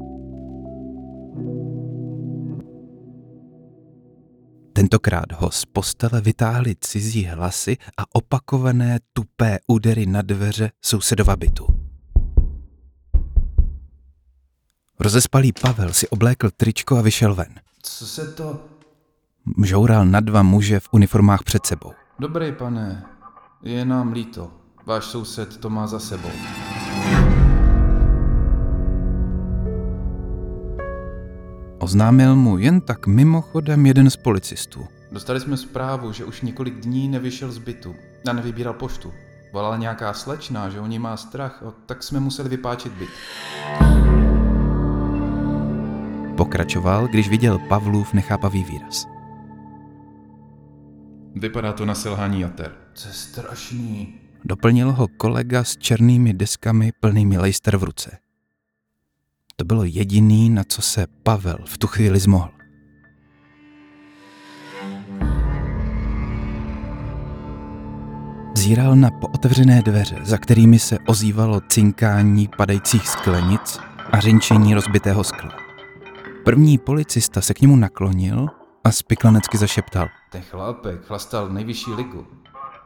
Tentokrát 4.77 5.33
ho 5.33 5.51
z 5.51 5.65
postele 5.65 6.21
vytáhly 6.21 6.75
cizí 6.81 7.25
hlasy 7.25 7.77
a 7.99 8.03
opakované 8.13 8.99
tupé 9.13 9.59
údery 9.67 10.07
na 10.07 10.23
dveře 10.23 10.71
sousedova 10.85 11.37
bytu. 11.37 11.67
Rozespalý 15.01 15.53
Pavel 15.53 15.93
si 15.93 16.09
oblékl 16.09 16.51
tričko 16.57 16.97
a 16.97 17.03
vyšel 17.03 17.35
ven. 17.35 17.55
Co 17.83 18.07
se 18.07 18.33
to... 18.33 18.65
Mžoural 19.57 20.07
na 20.07 20.21
dva 20.21 20.43
muže 20.43 20.81
v 20.81 20.89
uniformách 20.93 21.43
před 21.43 21.67
sebou. 21.67 21.93
Dobrý 22.19 22.53
pane, 22.53 23.05
je 23.63 23.85
nám 23.85 24.13
líto. 24.13 24.51
Váš 24.87 25.05
soused 25.05 25.57
to 25.57 25.71
má 25.71 25.87
za 25.87 25.99
sebou. 25.99 26.31
Oznámil 31.87 32.37
mu 32.37 32.59
jen 32.59 32.81
tak 32.81 33.07
mimochodem 33.07 33.87
jeden 33.87 34.11
z 34.11 34.17
policistů. 34.17 34.87
Dostali 35.13 35.41
jsme 35.41 35.57
zprávu, 35.57 36.13
že 36.13 36.25
už 36.25 36.43
několik 36.43 36.75
dní 36.75 37.09
nevyšel 37.09 37.53
z 37.53 37.59
bytu 37.59 37.95
a 38.31 38.33
nevybíral 38.33 38.75
poštu. 38.75 39.13
Volala 39.53 39.77
nějaká 39.77 40.13
slečna, 40.13 40.71
že 40.71 40.81
o 40.81 40.87
ní 40.87 40.99
má 40.99 41.17
strach, 41.17 41.63
o, 41.63 41.73
tak 41.87 42.03
jsme 42.03 42.21
museli 42.21 42.49
vypáčit 42.49 42.93
byt. 42.93 43.09
Pokračoval, 46.37 47.09
když 47.09 47.29
viděl 47.29 47.59
Pavlův 47.59 48.13
nechápavý 48.13 48.65
výraz. 48.65 49.07
Vypadá 51.35 51.73
to 51.73 51.87
na 51.87 51.95
selhání 51.95 52.41
jater. 52.41 52.73
To 53.03 53.09
je 53.09 53.15
strašný. 53.15 54.15
Doplnil 54.45 54.93
ho 54.93 55.09
kolega 55.09 55.65
s 55.65 55.77
černými 55.77 56.35
deskami 56.35 56.93
plnými 57.01 57.39
lejster 57.39 57.77
v 57.77 57.83
ruce. 57.83 58.26
To 59.59 59.65
bylo 59.65 59.85
jediný, 59.85 60.51
na 60.51 60.65
co 60.65 60.83
se 60.83 61.07
Pavel 61.23 61.59
v 61.67 61.79
tu 61.79 61.87
chvíli 61.87 62.21
zmohl. 62.21 62.51
Zíral 68.55 68.97
na 68.97 69.11
pootevřené 69.11 69.83
dveře, 69.83 70.19
za 70.23 70.39
kterými 70.39 70.79
se 70.79 70.99
ozývalo 71.07 71.61
cinkání 71.69 72.49
padajících 72.57 73.09
sklenic 73.09 73.79
a 74.13 74.21
řinčení 74.21 74.75
rozbitého 74.75 75.25
skla. 75.25 75.53
První 76.45 76.79
policista 76.79 77.41
se 77.41 77.55
k 77.55 77.61
němu 77.61 77.77
naklonil 77.77 78.47
a 78.85 78.91
spiklanecky 78.93 79.59
zašeptal. 79.59 80.09
Ten 80.33 80.43
chlápek 80.43 81.05
chlastal 81.05 81.49
nejvyšší 81.49 81.91
ligu. 81.91 82.27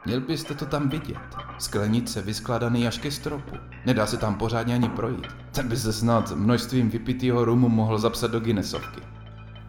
Měl 0.06 0.20
byste 0.20 0.54
to 0.54 0.66
tam 0.66 0.88
vidět. 0.88 1.36
Sklenice 1.58 2.22
vyskládaný 2.22 2.86
až 2.86 2.98
ke 2.98 3.10
stropu. 3.10 3.56
Nedá 3.86 4.06
se 4.06 4.16
tam 4.16 4.34
pořádně 4.34 4.74
ani 4.74 4.88
projít. 4.88 5.26
Ten 5.52 5.68
by 5.68 5.76
se 5.76 5.92
snad 5.92 6.32
množstvím 6.36 6.90
vypitého 6.90 7.44
rumu 7.44 7.68
mohl 7.68 7.98
zapsat 7.98 8.30
do 8.30 8.40
Guinnessovky. 8.40 9.00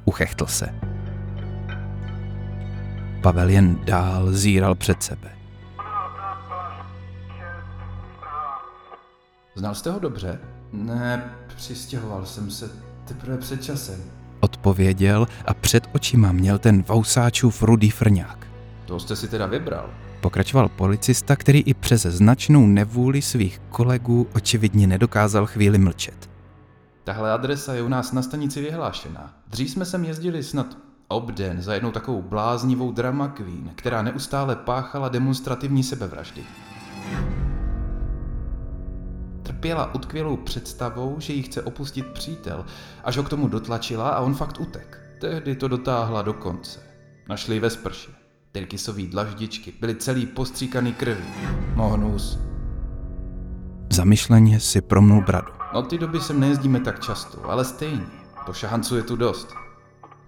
Uchechtl 0.06 0.46
se. 0.46 0.76
Pavel 3.24 3.50
jen 3.50 3.86
dál 3.86 4.32
zíral 4.32 4.76
před 4.76 5.04
sebe. 5.04 5.32
Znal 9.56 9.76
jste 9.76 9.92
ho 9.92 10.00
dobře? 10.00 10.40
Ne, 10.74 11.36
přistěhoval 11.56 12.26
jsem 12.26 12.52
se 12.52 12.70
teprve 13.06 13.38
před 13.38 13.64
časem. 13.64 14.02
Odpověděl 14.40 15.28
a 15.46 15.54
před 15.54 15.88
očima 15.94 16.32
měl 16.32 16.58
ten 16.60 16.82
vousáčův 16.82 17.64
rudý 17.64 17.90
frňák. 17.90 18.48
To 18.86 19.00
jste 19.00 19.16
si 19.16 19.28
teda 19.28 19.46
vybral. 19.46 19.90
Pokračoval 20.22 20.70
policista, 20.70 21.36
který 21.36 21.60
i 21.60 21.74
přes 21.74 22.02
značnou 22.02 22.68
nevůli 22.68 23.22
svých 23.22 23.62
kolegů 23.70 24.28
očividně 24.34 24.88
nedokázal 24.88 25.46
chvíli 25.46 25.78
mlčet. 25.78 26.30
Tahle 27.04 27.32
adresa 27.32 27.74
je 27.74 27.82
u 27.82 27.88
nás 27.88 28.12
na 28.12 28.22
stanici 28.22 28.62
vyhlášená. 28.62 29.34
Dřív 29.48 29.72
jsme 29.72 29.86
sem 29.86 30.06
jezdili 30.06 30.44
snad 30.44 30.78
obden 31.08 31.62
za 31.62 31.74
jednou 31.74 31.92
takovou 31.92 32.22
bláznivou 32.22 32.92
drama 32.92 33.28
queen, 33.28 33.72
která 33.76 34.02
neustále 34.02 34.56
páchala 34.56 35.10
demonstrativní 35.10 35.84
sebevraždy. 35.84 36.44
Trpěla 39.44 39.96
utkvělou 39.96 40.38
představou, 40.38 41.16
že 41.20 41.34
ji 41.34 41.44
chce 41.44 41.62
opustit 41.62 42.08
přítel, 42.08 42.66
až 43.04 43.18
ho 43.18 43.24
k 43.24 43.30
tomu 43.30 43.48
dotlačila 43.48 44.10
a 44.10 44.20
on 44.20 44.34
fakt 44.34 44.60
utek. 44.60 45.00
Tehdy 45.20 45.56
to 45.56 45.68
dotáhla 45.68 46.22
do 46.22 46.34
konce. 46.34 46.80
Našli 47.30 47.60
ve 47.60 47.70
sprše. 47.70 48.21
Tyrkisový 48.52 49.08
dlaždičky 49.08 49.74
byly 49.80 49.96
celý 49.96 50.26
postříkaný 50.26 50.94
krví. 50.94 51.24
Mohnus. 51.76 52.40
Zamyšleně 53.94 54.60
si 54.60 54.82
promnul 54.82 55.22
bradu. 55.22 55.48
Od 55.74 55.90
té 55.90 55.98
doby 55.98 56.20
sem 56.20 56.40
nejezdíme 56.40 56.80
tak 56.80 57.00
často, 57.00 57.50
ale 57.50 57.66
stejně. 57.66 58.06
To 58.46 58.54
šahanců 58.54 58.98
je 58.98 59.04
tu 59.04 59.16
dost. 59.16 59.54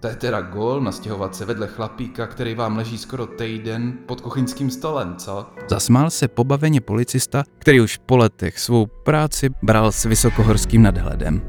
To 0.00 0.08
je 0.08 0.16
teda 0.16 0.40
gól 0.40 0.80
nastěhovat 0.80 1.36
se 1.36 1.44
vedle 1.44 1.66
chlapíka, 1.66 2.26
který 2.26 2.54
vám 2.54 2.76
leží 2.76 2.98
skoro 2.98 3.26
týden 3.26 3.92
pod 4.06 4.20
kuchyňským 4.20 4.70
stolem, 4.70 5.16
co? 5.16 5.46
Zasmál 5.68 6.10
se 6.10 6.28
pobaveně 6.28 6.80
policista, 6.80 7.44
který 7.58 7.80
už 7.80 7.96
po 8.06 8.16
letech 8.16 8.58
svou 8.58 8.86
práci 8.86 9.50
bral 9.62 9.92
s 9.92 10.04
vysokohorským 10.04 10.82
nadhledem. 10.82 11.42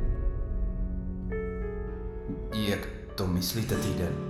Jak 2.54 2.88
to 3.16 3.28
myslíte 3.28 3.76
týden? 3.76 4.25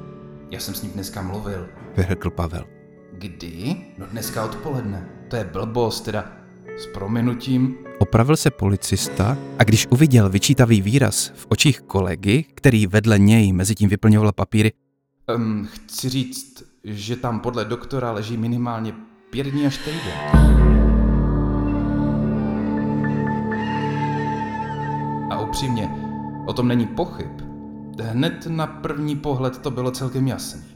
Já 0.56 0.62
jsem 0.62 0.74
s 0.74 0.82
ním 0.82 0.92
dneska 0.92 1.22
mluvil. 1.22 1.68
Vyhrkl 1.98 2.30
Pavel. 2.30 2.66
Kdy? 3.12 3.76
No 3.98 4.06
dneska 4.06 4.46
odpoledne. 4.46 5.10
To 5.30 5.36
je 5.36 5.44
blbost, 5.44 6.02
teda 6.02 6.32
s 6.78 6.88
prominutím. 6.88 7.78
Opravil 8.00 8.38
se 8.38 8.52
policista 8.52 9.38
a 9.60 9.64
když 9.64 9.88
uviděl 9.90 10.30
vyčítavý 10.30 10.82
výraz 10.82 11.32
v 11.36 11.46
očích 11.50 11.82
kolegy, 11.82 12.46
který 12.54 12.88
vedle 12.88 13.20
něj 13.20 13.54
mezi 13.54 13.76
tím 13.76 13.90
vyplňoval 13.90 14.32
papíry, 14.32 14.72
Um, 15.36 15.68
chci 15.74 16.10
říct, 16.10 16.64
že 16.84 17.16
tam 17.16 17.40
podle 17.40 17.66
doktora 17.66 18.12
leží 18.12 18.38
minimálně 18.38 18.94
pět 19.30 19.48
dní 19.48 19.66
až 19.66 19.78
týden. 19.78 20.14
A 25.30 25.40
upřímně, 25.40 25.90
o 26.46 26.54
tom 26.54 26.68
není 26.68 26.88
pochyb. 26.88 27.45
Hned 28.04 28.48
na 28.48 28.68
první 28.68 29.16
pohled 29.16 29.58
to 29.58 29.72
bylo 29.72 29.92
celkem 29.92 30.28
jasný. 30.28 30.76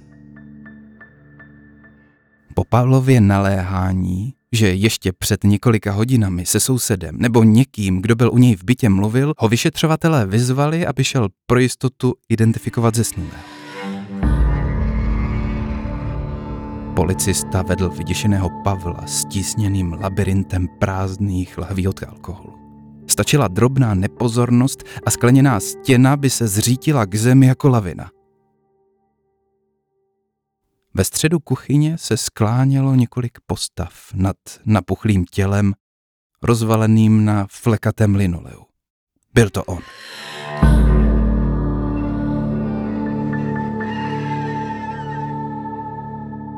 po 2.60 2.64
Pavlově 2.64 3.22
naléhání, 3.22 4.34
že 4.52 4.74
ještě 4.74 5.12
před 5.14 5.44
několika 5.44 5.92
hodinami 5.92 6.46
se 6.46 6.60
sousedem 6.60 7.16
nebo 7.18 7.44
někým, 7.44 8.02
kdo 8.02 8.16
byl 8.16 8.32
u 8.34 8.38
něj 8.38 8.56
v 8.56 8.64
bytě 8.64 8.90
mluvil, 8.90 9.34
ho 9.38 9.48
vyšetřovatelé 9.48 10.26
vyzvali, 10.26 10.88
aby 10.88 11.04
šel 11.04 11.30
pro 11.48 11.60
jistotu 11.60 12.14
identifikovat 12.30 12.96
zesnulého. 12.96 13.44
Policista 16.96 17.62
vedl 17.62 17.90
vyděšeného 17.90 18.50
Pavla 18.64 19.04
stísněným 19.06 19.94
labirintem 19.94 20.68
prázdných 20.80 21.58
lahví 21.58 21.88
od 21.88 22.04
alkoholu. 22.04 22.69
Stačila 23.10 23.48
drobná 23.48 23.94
nepozornost 23.94 24.84
a 25.06 25.12
skleněná 25.12 25.60
stěna 25.60 26.18
by 26.18 26.30
se 26.30 26.48
zřítila 26.48 27.06
k 27.06 27.16
zemi 27.16 27.46
jako 27.46 27.70
lavina. 27.70 28.12
Ve 30.94 31.04
středu 31.04 31.40
kuchyně 31.40 31.98
se 31.98 32.18
sklánělo 32.18 32.96
několik 32.96 33.38
postav 33.48 33.94
nad 34.14 34.36
napuchlým 34.66 35.26
tělem, 35.26 35.74
rozvaleným 36.42 37.26
na 37.26 37.48
flekatém 37.52 38.16
linoleu. 38.16 38.64
Byl 39.34 39.50
to 39.50 39.64
on. 39.64 39.80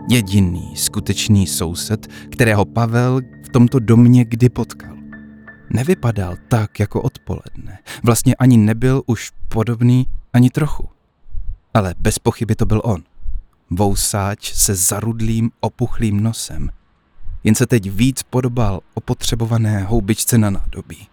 Jediný 0.10 0.76
skutečný 0.76 1.48
soused, 1.48 2.08
kterého 2.32 2.66
Pavel 2.66 3.22
v 3.46 3.50
tomto 3.50 3.80
domě 3.80 4.26
kdy 4.26 4.50
potkal. 4.50 4.90
Nevypadal 5.74 6.38
tak 6.48 6.80
jako 6.80 7.02
odpoledne. 7.02 7.80
Vlastně 8.04 8.36
ani 8.36 8.58
nebyl 8.58 9.02
už 9.06 9.32
podobný 9.48 10.08
ani 10.34 10.50
trochu. 10.50 10.90
Ale 11.74 11.96
bez 12.00 12.20
pochyby 12.20 12.56
to 12.56 12.66
byl 12.66 12.82
on. 12.84 13.04
Vousáč 13.70 14.54
se 14.54 14.76
zarudlým 14.76 15.52
opuchlým 15.60 16.24
nosem. 16.24 16.70
Jen 17.44 17.56
se 17.56 17.68
teď 17.68 17.92
víc 17.92 18.24
podobal 18.24 18.80
opotřebované 18.94 19.84
houbičce 19.84 20.38
na 20.38 20.50
nádobí. 20.50 21.08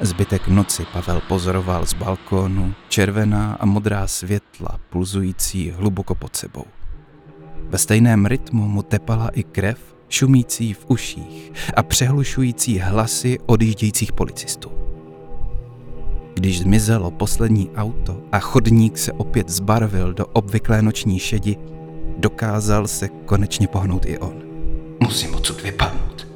Zbytek 0.00 0.48
noci 0.48 0.84
Pavel 0.92 1.20
pozoroval 1.20 1.86
z 1.86 1.94
balkónu 1.94 2.74
červená 2.88 3.54
a 3.54 3.66
modrá 3.66 4.06
světla 4.06 4.78
pulzující 4.90 5.70
hluboko 5.70 6.14
pod 6.14 6.36
sebou. 6.36 6.64
Ve 7.70 7.78
stejném 7.78 8.26
rytmu 8.26 8.68
mu 8.68 8.82
tepala 8.82 9.28
i 9.28 9.42
krev, 9.42 9.78
šumící 10.08 10.72
v 10.72 10.84
uších 10.88 11.52
a 11.76 11.82
přehlušující 11.82 12.78
hlasy 12.78 13.38
odjíždějících 13.46 14.12
policistů. 14.12 14.70
Když 16.34 16.60
zmizelo 16.60 17.10
poslední 17.10 17.70
auto 17.76 18.22
a 18.32 18.38
chodník 18.38 18.98
se 18.98 19.12
opět 19.12 19.48
zbarvil 19.48 20.14
do 20.14 20.26
obvyklé 20.26 20.82
noční 20.82 21.18
šedi, 21.18 21.56
dokázal 22.18 22.86
se 22.86 23.08
konečně 23.08 23.68
pohnout 23.68 24.06
i 24.06 24.18
on. 24.18 24.34
Musím 25.02 25.34
odsud 25.34 25.62
vypadnout. 25.62 26.28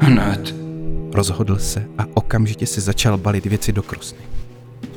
Hned. 0.00 0.54
Rozhodl 1.12 1.58
se 1.58 1.86
a 1.98 2.04
okamžitě 2.14 2.66
si 2.66 2.80
začal 2.80 3.18
balit 3.18 3.46
věci 3.46 3.72
do 3.72 3.82
krusny. 3.82 4.18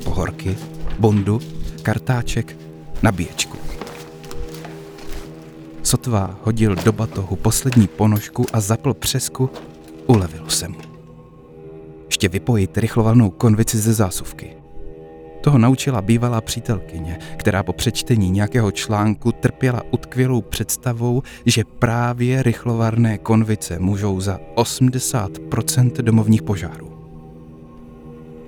Pohorky, 0.04 0.56
bondu, 0.98 1.40
kartáček, 1.82 2.56
nabíječku. 3.02 3.58
Sotva 5.84 6.38
hodil 6.42 6.74
do 6.74 6.92
batohu 6.92 7.36
poslední 7.36 7.86
ponožku 7.86 8.46
a 8.52 8.60
zapl 8.60 8.94
přesku, 8.94 9.50
Ulevilo 10.06 10.50
se 10.50 10.68
mu. 10.68 10.78
Ještě 12.06 12.28
vypojit 12.28 12.78
rychlovalnou 12.78 13.30
konvici 13.30 13.78
ze 13.78 13.92
zásuvky. 13.92 14.56
Toho 15.40 15.58
naučila 15.58 16.02
bývalá 16.02 16.40
přítelkyně, 16.40 17.18
která 17.36 17.62
po 17.62 17.72
přečtení 17.72 18.30
nějakého 18.30 18.70
článku 18.70 19.32
trpěla 19.32 19.82
utkvělou 19.90 20.42
představou, 20.42 21.22
že 21.46 21.64
právě 21.78 22.42
rychlovarné 22.42 23.18
konvice 23.18 23.78
můžou 23.78 24.20
za 24.20 24.40
80% 24.56 25.90
domovních 25.90 26.42
požárů. 26.42 26.90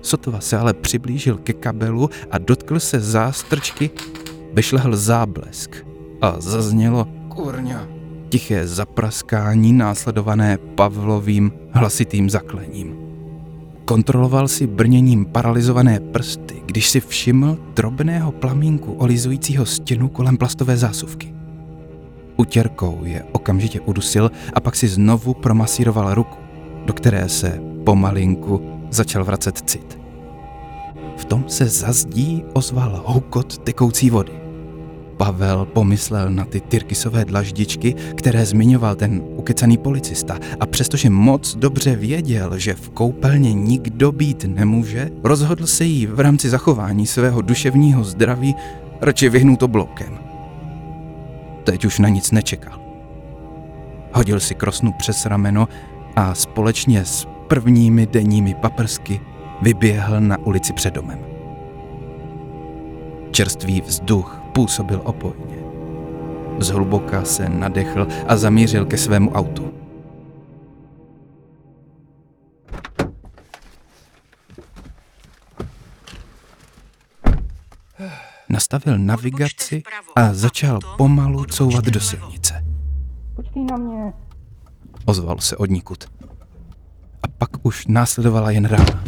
Sotva 0.03 0.40
se 0.40 0.59
ale 0.59 0.75
přiblížil 0.75 1.38
ke 1.38 1.53
kabelu 1.53 2.11
a 2.31 2.38
dotkl 2.38 2.81
se 2.81 3.01
zástrčky, 3.01 3.90
vyšlehl 4.53 4.96
záblesk 4.96 5.87
a 6.20 6.40
zaznělo 6.40 7.09
Kurňa. 7.37 7.88
tiché 8.29 8.66
zapraskání 8.66 9.72
následované 9.72 10.59
Pavlovým 10.59 11.53
hlasitým 11.70 12.31
zaklením. 12.31 12.96
Kontroloval 13.85 14.49
si 14.49 14.66
brněním 14.66 15.25
paralizované 15.25 16.01
prsty, 16.01 16.62
když 16.66 16.90
si 16.90 17.01
všiml 17.01 17.59
drobného 17.75 18.33
plamínku 18.33 18.92
olizujícího 18.92 19.66
stěnu 19.66 20.09
kolem 20.09 20.37
plastové 20.37 20.77
zásuvky. 20.77 21.35
Utěrkou 22.37 23.01
je 23.05 23.25
okamžitě 23.33 23.81
udusil 23.81 24.31
a 24.53 24.61
pak 24.61 24.77
si 24.77 24.88
znovu 24.88 25.35
promasíroval 25.35 26.14
ruku, 26.14 26.38
do 26.85 26.92
které 26.92 27.29
se 27.29 27.61
pomalinku 27.85 28.62
začal 28.90 29.25
vracet 29.25 29.59
cit. 29.70 29.99
V 31.16 31.25
tom 31.25 31.44
se 31.49 31.66
za 31.66 31.92
zdí 31.92 32.44
ozval 32.53 33.03
houkot 33.07 33.59
tekoucí 33.59 34.11
vody. 34.11 34.45
Pavel 35.16 35.64
pomyslel 35.64 36.31
na 36.31 36.44
ty 36.44 36.61
tyrkysové 36.61 37.24
dlaždičky, 37.24 37.94
které 38.14 38.46
zmiňoval 38.46 38.94
ten 38.94 39.22
ukecaný 39.37 39.79
policista 39.79 40.38
a 40.61 40.66
přestože 40.66 41.11
moc 41.11 41.57
dobře 41.57 41.96
věděl, 41.96 42.59
že 42.59 42.74
v 42.74 42.90
koupelně 42.90 43.52
nikdo 43.52 44.12
být 44.12 44.44
nemůže, 44.44 45.11
rozhodl 45.24 45.66
se 45.66 45.85
jí 45.85 46.07
v 46.07 46.20
rámci 46.20 46.50
zachování 46.50 47.07
svého 47.07 47.42
duševního 47.42 48.05
zdraví 48.05 48.55
radši 49.00 49.29
vyhnout 49.29 49.62
obloukem. 49.62 50.18
Teď 51.64 51.85
už 51.85 51.98
na 51.98 52.09
nic 52.09 52.31
nečekal. 52.31 52.81
Hodil 54.12 54.40
si 54.40 54.55
krosnu 54.55 54.92
přes 54.92 55.26
rameno 55.26 55.68
a 56.16 56.35
společně 56.35 57.05
s 57.05 57.26
prvními 57.48 58.07
denními 58.07 58.55
paprsky 58.55 59.20
vyběhl 59.62 60.20
na 60.20 60.38
ulici 60.38 60.72
před 60.72 60.94
domem. 60.94 61.18
Čerstvý 63.31 63.81
vzduch 63.81 64.36
působil 64.57 65.01
opojně. 65.05 65.57
Zhluboka 66.59 67.25
se 67.25 67.49
nadechl 67.49 68.07
a 68.27 68.37
zamířil 68.37 68.87
ke 68.87 68.99
svému 68.99 69.33
autu. 69.33 69.75
Nastavil 78.49 78.99
navigaci 78.99 79.83
a 80.16 80.35
začal 80.35 80.79
pomalu 80.97 81.45
couvat 81.45 81.85
do 81.85 82.01
silnice. 82.01 82.64
Počkej 83.37 83.64
na 83.64 83.77
mě. 83.77 84.12
Ozval 85.05 85.38
se 85.38 85.57
odnikud. 85.57 86.05
A 87.23 87.29
pak 87.38 87.51
už 87.62 87.87
následovala 87.87 88.51
jen 88.51 88.64
rána. 88.64 89.05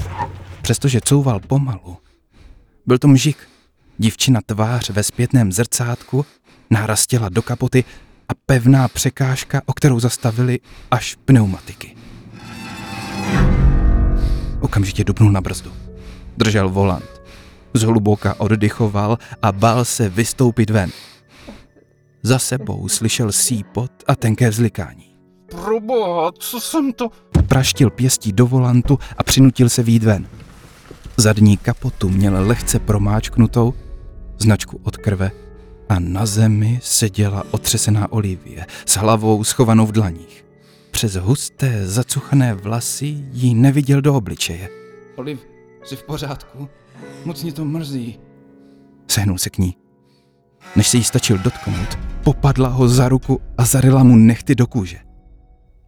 Přestože 0.62 1.00
couval 1.00 1.40
pomalu, 1.40 1.96
byl 2.86 2.98
to 2.98 3.08
mžik, 3.08 3.48
Divčina 4.00 4.40
tvář 4.46 4.90
ve 4.90 5.02
zpětném 5.02 5.52
zrcátku, 5.52 6.26
náraz 6.70 7.06
těla 7.06 7.28
do 7.28 7.42
kapoty 7.42 7.84
a 8.28 8.32
pevná 8.46 8.88
překážka, 8.88 9.62
o 9.66 9.72
kterou 9.72 10.00
zastavili 10.00 10.60
až 10.90 11.16
pneumatiky. 11.24 11.96
Okamžitě 14.60 15.04
dupnul 15.04 15.32
na 15.32 15.40
brzdu. 15.40 15.72
Držel 16.36 16.68
volant. 16.68 17.22
Zhluboka 17.74 18.34
oddychoval 18.40 19.18
a 19.42 19.52
bál 19.52 19.84
se 19.84 20.08
vystoupit 20.08 20.70
ven. 20.70 20.90
Za 22.22 22.38
sebou 22.38 22.88
slyšel 22.88 23.32
sípot 23.32 23.92
a 24.06 24.16
tenké 24.16 24.50
vzlikání. 24.50 25.10
Proboha, 25.50 26.32
co 26.38 26.60
jsem 26.60 26.92
to... 26.92 27.08
Praštil 27.48 27.90
pěstí 27.90 28.32
do 28.32 28.46
volantu 28.46 28.98
a 29.16 29.22
přinutil 29.22 29.68
se 29.68 29.82
výjít 29.82 30.04
ven. 30.04 30.28
Zadní 31.16 31.56
kapotu 31.56 32.08
měl 32.08 32.46
lehce 32.46 32.78
promáčknutou, 32.78 33.74
značku 34.38 34.80
od 34.82 34.96
krve 34.96 35.30
a 35.88 35.98
na 35.98 36.26
zemi 36.26 36.80
seděla 36.82 37.44
otřesená 37.50 38.12
Olivie 38.12 38.66
s 38.86 38.96
hlavou 38.96 39.44
schovanou 39.44 39.86
v 39.86 39.92
dlaních. 39.92 40.44
Přes 40.90 41.14
husté, 41.14 41.86
zacuchané 41.86 42.54
vlasy 42.54 43.06
jí 43.32 43.54
neviděl 43.54 44.00
do 44.00 44.14
obličeje. 44.14 44.68
Oliv, 45.16 45.46
jsi 45.84 45.96
v 45.96 46.02
pořádku? 46.02 46.68
Moc 47.24 47.42
mě 47.42 47.52
to 47.52 47.64
mrzí. 47.64 48.18
Sehnul 49.10 49.38
se 49.38 49.50
k 49.50 49.58
ní. 49.58 49.76
Než 50.76 50.88
se 50.88 50.96
jí 50.96 51.04
stačil 51.04 51.38
dotknout, 51.38 51.98
popadla 52.24 52.68
ho 52.68 52.88
za 52.88 53.08
ruku 53.08 53.40
a 53.58 53.64
zaryla 53.64 54.02
mu 54.02 54.16
nechty 54.16 54.54
do 54.54 54.66
kůže. 54.66 54.98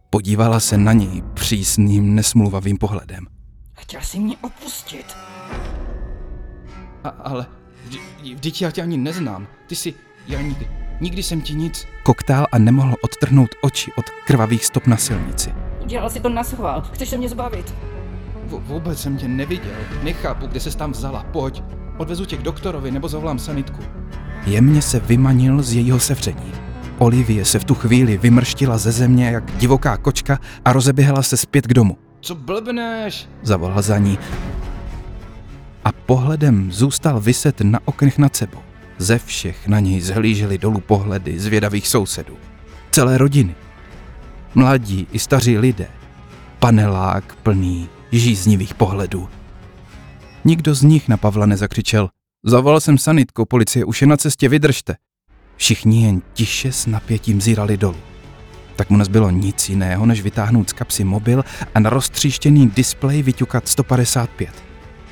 Podívala 0.09 0.59
se 0.59 0.77
na 0.77 0.93
něj 0.93 1.23
přísným, 1.33 2.15
nesmluvavým 2.15 2.77
pohledem. 2.77 3.27
Chtěl 3.73 4.01
jsi 4.01 4.19
mě 4.19 4.35
opustit. 4.41 5.05
A, 7.03 7.09
ale, 7.09 7.45
vždyť 8.33 8.61
já 8.61 8.71
tě 8.71 8.81
ani 8.81 8.97
neznám. 8.97 9.47
Ty 9.67 9.75
jsi, 9.75 9.93
já 10.27 10.41
nikdy, 10.41 10.67
nikdy 11.01 11.23
jsem 11.23 11.41
ti 11.41 11.53
nic. 11.55 11.87
Koktál 12.03 12.47
a 12.51 12.57
nemohl 12.57 12.95
odtrhnout 13.01 13.49
oči 13.61 13.91
od 13.97 14.05
krvavých 14.09 14.65
stop 14.65 14.87
na 14.87 14.97
silnici. 14.97 15.53
Udělal 15.83 16.09
si 16.09 16.19
to 16.19 16.29
na 16.29 16.43
schvál. 16.43 16.81
Chceš 16.93 17.09
se 17.09 17.17
mě 17.17 17.29
zbavit? 17.29 17.75
V, 18.45 18.59
vůbec 18.59 19.01
jsem 19.01 19.17
tě 19.17 19.27
neviděl. 19.27 19.71
Nechápu, 20.03 20.47
kde 20.47 20.59
se 20.59 20.77
tam 20.77 20.91
vzala. 20.91 21.23
Pojď, 21.23 21.63
odvezu 21.97 22.25
tě 22.25 22.37
k 22.37 22.41
doktorovi 22.41 22.91
nebo 22.91 23.07
zavolám 23.07 23.39
sanitku. 23.39 23.83
Jemně 24.45 24.81
se 24.81 24.99
vymanil 24.99 25.63
z 25.63 25.73
jejího 25.73 25.99
sevření. 25.99 26.51
Olivie 26.97 27.45
se 27.45 27.59
v 27.59 27.63
tu 27.63 27.75
chvíli 27.75 28.17
vymrštila 28.17 28.77
ze 28.77 28.91
země 28.91 29.31
jak 29.31 29.57
divoká 29.57 29.97
kočka 29.97 30.39
a 30.65 30.73
rozeběhla 30.73 31.23
se 31.23 31.37
zpět 31.37 31.67
k 31.67 31.73
domu. 31.73 31.97
Co 32.21 32.35
blbneš? 32.35 33.29
Zavolal 33.43 33.81
za 33.81 33.97
ní. 33.97 34.17
A 35.83 35.91
pohledem 35.91 36.71
zůstal 36.71 37.19
vyset 37.19 37.61
na 37.61 37.79
oknech 37.85 38.17
nad 38.17 38.35
sebou. 38.35 38.59
Ze 38.97 39.19
všech 39.19 39.67
na 39.67 39.79
něj 39.79 40.01
zhlíželi 40.01 40.57
dolů 40.57 40.79
pohledy 40.79 41.39
zvědavých 41.39 41.87
sousedů. 41.87 42.37
Celé 42.91 43.17
rodiny. 43.17 43.55
Mladí 44.55 45.07
i 45.11 45.19
staří 45.19 45.57
lidé. 45.57 45.87
Panelák 46.59 47.35
plný 47.35 47.89
žíznivých 48.11 48.73
pohledů. 48.73 49.29
Nikdo 50.45 50.75
z 50.75 50.81
nich 50.81 51.07
na 51.07 51.17
Pavla 51.17 51.45
nezakřičel. 51.45 52.09
Zavolal 52.45 52.79
jsem 52.79 52.97
sanitku, 52.97 53.45
policie 53.45 53.85
už 53.85 54.01
je 54.01 54.07
na 54.07 54.17
cestě, 54.17 54.49
vydržte. 54.49 54.95
Všichni 55.55 56.05
jen 56.05 56.21
tiše 56.33 56.71
s 56.71 56.85
napětím 56.85 57.41
zírali 57.41 57.77
dolů. 57.77 57.97
Tak 58.75 58.89
mu 58.89 58.97
nezbylo 58.97 59.29
nic 59.29 59.69
jiného, 59.69 60.05
než 60.05 60.21
vytáhnout 60.21 60.69
z 60.69 60.73
kapsy 60.73 61.03
mobil 61.03 61.43
a 61.75 61.79
na 61.79 61.89
roztříštěný 61.89 62.69
displej 62.69 63.23
vyťukat 63.23 63.67
155. 63.67 64.70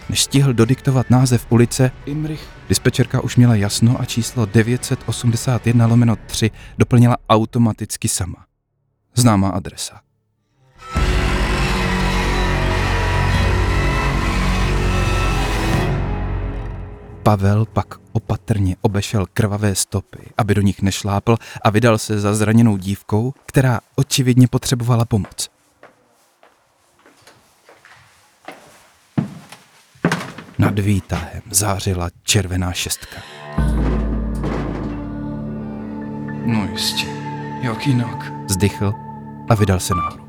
Než 0.09 0.23
stihl 0.23 0.53
dodiktovat 0.53 1.09
název 1.09 1.45
ulice, 1.49 1.91
Imrich, 2.05 2.49
dispečerka 2.69 3.21
už 3.21 3.35
měla 3.35 3.55
jasno 3.55 4.01
a 4.01 4.05
číslo 4.05 4.45
981 4.45 5.87
lomeno 5.87 6.15
3 6.25 6.51
doplnila 6.77 7.17
automaticky 7.29 8.07
sama. 8.07 8.45
Známá 9.15 9.49
adresa. 9.49 10.01
Pavel 17.23 17.65
pak 17.65 17.95
opatrně 18.11 18.75
obešel 18.81 19.25
krvavé 19.33 19.75
stopy, 19.75 20.19
aby 20.37 20.55
do 20.55 20.61
nich 20.61 20.81
nešlápl 20.81 21.37
a 21.63 21.69
vydal 21.69 21.97
se 21.97 22.19
za 22.19 22.33
zraněnou 22.33 22.77
dívkou, 22.77 23.33
která 23.45 23.79
očividně 23.95 24.47
potřebovala 24.47 25.05
pomoc. 25.05 25.49
Nad 30.59 30.79
výtahem 30.79 31.41
zářila 31.51 32.09
červená 32.23 32.73
šestka. 32.73 33.17
no 36.45 36.67
jistě, 36.71 37.05
jak 37.61 37.87
jinak. 37.87 38.33
Zdychl 38.49 38.93
a 39.49 39.55
vydal 39.55 39.79
se 39.79 39.95
nahoru. 39.95 40.28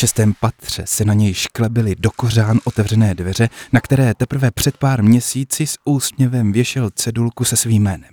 Šestém 0.00 0.34
patře 0.40 0.82
se 0.86 1.04
na 1.04 1.14
něj 1.14 1.34
šklebily 1.34 1.94
do 1.98 2.10
kořán 2.10 2.60
otevřené 2.64 3.14
dveře, 3.14 3.48
na 3.72 3.80
které 3.80 4.14
teprve 4.14 4.50
před 4.50 4.76
pár 4.76 5.02
měsíci 5.02 5.66
s 5.66 5.78
úsměvem 5.84 6.52
věšel 6.52 6.90
cedulku 6.90 7.44
se 7.44 7.56
svým 7.56 7.82
jménem. 7.82 8.10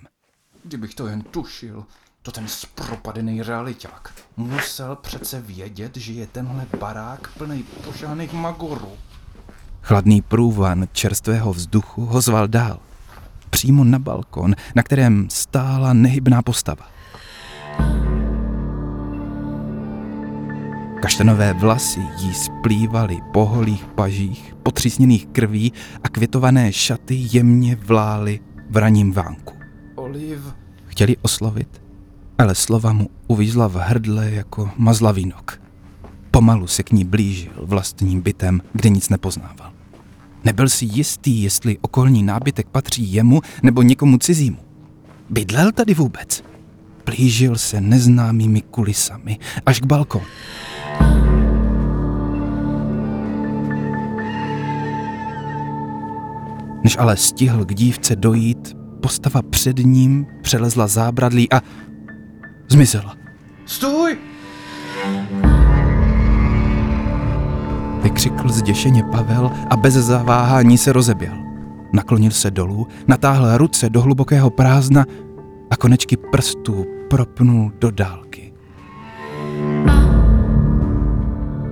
Kdybych 0.64 0.94
to 0.94 1.06
jen 1.06 1.22
tušil, 1.22 1.84
to 2.22 2.32
ten 2.32 2.48
spropadený 2.48 3.42
realiťák. 3.42 4.14
Musel 4.36 4.96
přece 4.96 5.40
vědět, 5.40 5.96
že 5.96 6.12
je 6.12 6.26
tenhle 6.26 6.66
barák 6.80 7.30
plný 7.38 7.64
pošáných 7.84 8.32
magorů. 8.32 8.92
Chladný 9.82 10.22
průvan 10.22 10.88
čerstvého 10.92 11.52
vzduchu 11.52 12.06
ho 12.06 12.20
zval 12.20 12.48
dál. 12.48 12.78
Přímo 13.50 13.84
na 13.84 13.98
balkon, 13.98 14.54
na 14.74 14.82
kterém 14.82 15.30
stála 15.30 15.92
nehybná 15.92 16.42
postava. 16.42 16.97
Kaštanové 21.08 21.52
vlasy 21.52 22.00
jí 22.18 22.34
splývaly 22.34 23.18
po 23.32 23.46
holých 23.46 23.84
pažích, 23.84 24.54
potřísněných 24.62 25.26
krví 25.26 25.72
a 26.02 26.08
květované 26.08 26.72
šaty 26.72 27.26
jemně 27.32 27.76
vlály 27.76 28.40
v 28.70 28.76
raním 28.76 29.12
vánku. 29.12 29.54
Oliv, 29.94 30.40
Chtěli 30.86 31.16
oslovit, 31.22 31.82
ale 32.38 32.54
slova 32.54 32.92
mu 32.92 33.08
uvízla 33.26 33.66
v 33.66 33.74
hrdle 33.74 34.30
jako 34.30 34.70
mazlavínok. 34.76 35.60
Pomalu 36.30 36.66
se 36.66 36.82
k 36.82 36.92
ní 36.92 37.04
blížil 37.04 37.52
vlastním 37.56 38.20
bytem, 38.20 38.62
kde 38.72 38.88
nic 38.88 39.08
nepoznával. 39.08 39.72
Nebyl 40.44 40.68
si 40.68 40.84
jistý, 40.84 41.42
jestli 41.42 41.78
okolní 41.78 42.22
nábytek 42.22 42.66
patří 42.68 43.12
jemu 43.12 43.40
nebo 43.62 43.82
někomu 43.82 44.18
cizímu. 44.18 44.58
Bydlel 45.30 45.72
tady 45.72 45.94
vůbec? 45.94 46.44
Blížil 47.04 47.56
se 47.56 47.80
neznámými 47.80 48.60
kulisami 48.60 49.38
až 49.66 49.80
k 49.80 49.86
balkonu. 49.86 50.24
Než 56.84 56.98
ale 56.98 57.16
stihl 57.16 57.64
k 57.64 57.74
dívce 57.74 58.16
dojít, 58.16 58.76
postava 59.02 59.42
před 59.42 59.78
ním 59.78 60.26
přelezla 60.42 60.86
zábradlí 60.86 61.52
a 61.52 61.60
zmizela. 62.68 63.16
stůj! 63.66 64.18
Vykřikl 68.02 68.48
zděšeně 68.48 69.02
Pavel 69.02 69.50
a 69.70 69.76
bez 69.76 69.94
zaváhání 69.94 70.78
se 70.78 70.92
rozeběhl. 70.92 71.36
Naklonil 71.92 72.30
se 72.30 72.50
dolů, 72.50 72.86
natáhl 73.08 73.58
ruce 73.58 73.90
do 73.90 74.00
hlubokého 74.00 74.50
prázdna 74.50 75.04
a 75.70 75.76
konečky 75.76 76.16
prstů 76.16 76.86
propnul 77.10 77.72
do 77.78 77.90
dálky. 77.90 78.52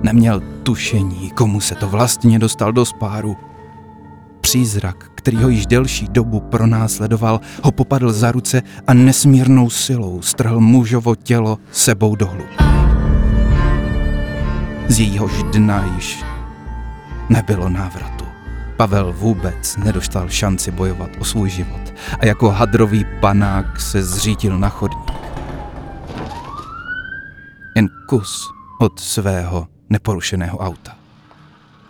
Neměl 0.03 0.41
tušení, 0.63 1.31
komu 1.31 1.61
se 1.61 1.75
to 1.75 1.89
vlastně 1.89 2.39
dostal 2.39 2.71
do 2.71 2.85
spáru. 2.85 3.35
Přízrak, 4.41 5.11
který 5.15 5.37
ho 5.37 5.49
již 5.49 5.65
delší 5.65 6.07
dobu 6.07 6.39
pronásledoval, 6.39 7.41
ho 7.63 7.71
popadl 7.71 8.11
za 8.11 8.31
ruce 8.31 8.61
a 8.87 8.93
nesmírnou 8.93 9.69
silou 9.69 10.21
strhl 10.21 10.59
mužovo 10.59 11.15
tělo 11.15 11.57
sebou 11.71 12.15
do 12.15 12.27
hlubu. 12.27 12.49
Z 14.87 14.99
jejíhož 14.99 15.43
dna 15.43 15.93
již 15.95 16.23
nebylo 17.29 17.69
návratu. 17.69 18.25
Pavel 18.77 19.13
vůbec 19.13 19.77
nedostal 19.77 20.29
šanci 20.29 20.71
bojovat 20.71 21.09
o 21.19 21.25
svůj 21.25 21.49
život 21.49 21.93
a 22.19 22.25
jako 22.25 22.49
hadrový 22.49 23.05
panák 23.19 23.79
se 23.79 24.03
zřítil 24.03 24.59
na 24.59 24.69
chodník. 24.69 25.11
Jen 27.75 27.87
kus 28.09 28.47
od 28.79 28.99
svého 28.99 29.67
neporušeného 29.89 30.57
auta. 30.57 30.96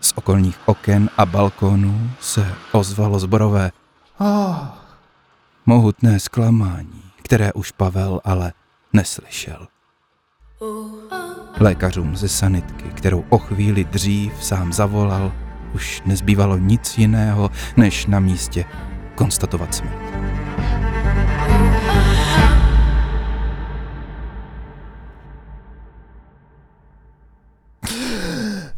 Z 0.01 0.13
okolních 0.15 0.59
oken 0.65 1.09
a 1.17 1.25
balkónů 1.25 2.09
se 2.19 2.53
ozvalo 2.71 3.19
zborové 3.19 3.71
Oh, 4.19 4.67
mohutné 5.65 6.19
zklamání, 6.19 7.03
které 7.21 7.53
už 7.53 7.71
Pavel 7.71 8.21
ale 8.23 8.53
neslyšel. 8.93 9.67
Lékařům 11.59 12.15
ze 12.15 12.29
sanitky, 12.29 12.83
kterou 12.83 13.25
o 13.29 13.37
chvíli 13.37 13.83
dřív 13.83 14.43
sám 14.43 14.73
zavolal, 14.73 15.31
už 15.73 16.01
nezbývalo 16.05 16.57
nic 16.57 16.97
jiného, 16.97 17.51
než 17.77 18.05
na 18.05 18.19
místě 18.19 18.65
konstatovat 19.15 19.75
smrt. 19.75 20.36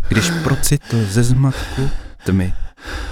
Když 0.10 0.32
procitl 0.43 1.05
ze 1.05 1.24
zmatku 1.24 1.89
tmy, 2.26 2.53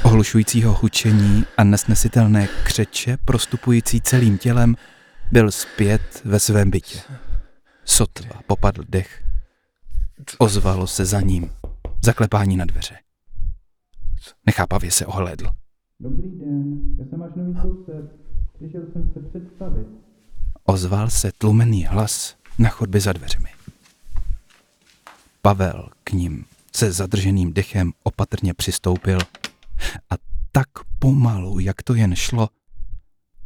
ohlušujícího 0.04 0.74
hučení 0.74 1.46
a 1.58 1.64
nesnesitelné 1.64 2.48
křeče 2.64 3.18
prostupující 3.26 4.02
celým 4.02 4.38
tělem, 4.38 4.76
byl 5.32 5.52
zpět 5.52 6.22
ve 6.26 6.40
svém 6.40 6.72
bytě. 6.72 7.00
Sotva 7.86 8.42
popadl 8.48 8.84
dech. 8.90 9.24
Ozvalo 10.38 10.88
se 10.88 11.06
za 11.06 11.22
ním 11.22 11.52
zaklepání 12.04 12.58
na 12.58 12.66
dveře. 12.66 12.96
Nechápavě 14.46 14.92
se 14.92 15.06
ohlédl. 15.06 15.50
Dobrý 16.00 16.30
den, 16.40 16.80
já 17.00 17.06
jsem 17.06 17.20
váš 17.20 17.32
nový 17.36 17.62
soused. 17.62 18.12
Přišel 18.56 18.82
jsem 18.94 19.12
se 19.14 19.20
představit. 19.30 19.88
Ozval 20.64 21.10
se 21.10 21.32
tlumený 21.38 21.86
hlas 21.86 22.36
na 22.60 22.70
chodbě 22.70 23.02
za 23.02 23.14
dveřmi. 23.14 23.50
Pavel 25.42 25.90
k 26.04 26.12
ním 26.12 26.46
se 26.78 26.92
zadrženým 26.92 27.54
dechem 27.54 27.92
opatrně 28.04 28.54
přistoupil 28.54 29.20
a 30.10 30.16
tak 30.52 30.68
pomalu, 31.00 31.60
jak 31.60 31.84
to 31.84 31.94
jen 31.94 32.16
šlo, 32.16 32.50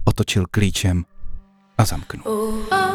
otočil 0.06 0.46
klíčem 0.52 1.06
a 1.78 1.86
zamknul. 1.86 2.91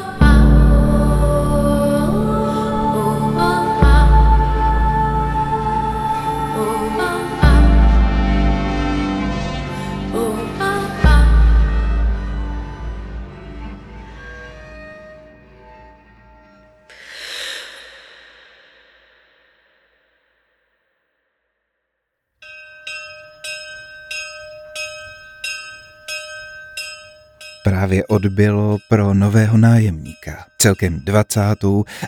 Právě 27.86 28.06
odbylo 28.06 28.78
pro 28.88 29.14
nového 29.14 29.56
nájemníka 29.56 30.46
celkem 30.58 31.00
20. 31.00 31.40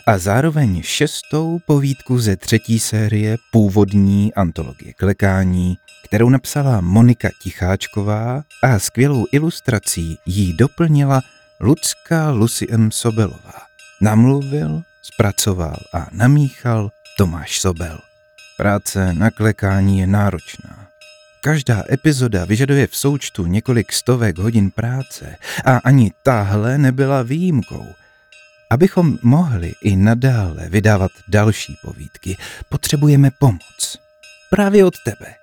a 0.05 0.17
zároveň 0.17 0.81
šestou 0.83 1.59
povídku 1.65 2.19
ze 2.19 2.35
třetí 2.35 2.79
série 2.79 3.37
původní 3.51 4.33
antologie 4.33 4.93
klekání, 4.93 5.77
kterou 6.05 6.29
napsala 6.29 6.81
Monika 6.81 7.29
Ticháčková 7.43 8.43
a 8.63 8.79
skvělou 8.79 9.25
ilustrací 9.31 10.17
jí 10.25 10.53
doplnila 10.53 11.21
Lucka 11.59 12.29
Lucien 12.29 12.91
Sobelová. 12.91 13.61
Namluvil, 14.01 14.81
zpracoval 15.01 15.77
a 15.93 16.07
namíchal 16.11 16.89
Tomáš 17.17 17.59
Sobel. 17.59 17.99
Práce 18.57 19.13
na 19.13 19.31
klekání 19.31 19.99
je 19.99 20.07
náročná. 20.07 20.88
Každá 21.41 21.83
epizoda 21.91 22.45
vyžaduje 22.45 22.87
v 22.87 22.95
součtu 22.95 23.45
několik 23.45 23.93
stovek 23.93 24.37
hodin 24.37 24.71
práce 24.71 25.35
a 25.65 25.77
ani 25.77 26.11
tahle 26.23 26.77
nebyla 26.77 27.23
výjimkou. 27.23 27.87
Abychom 28.69 29.17
mohli 29.21 29.73
i 29.83 29.95
nadále 29.95 30.69
vydávat 30.69 31.11
další 31.27 31.75
povídky, 31.83 32.37
potřebujeme 32.69 33.31
pomoc. 33.39 33.99
Právě 34.49 34.85
od 34.85 34.93
tebe. 35.05 35.33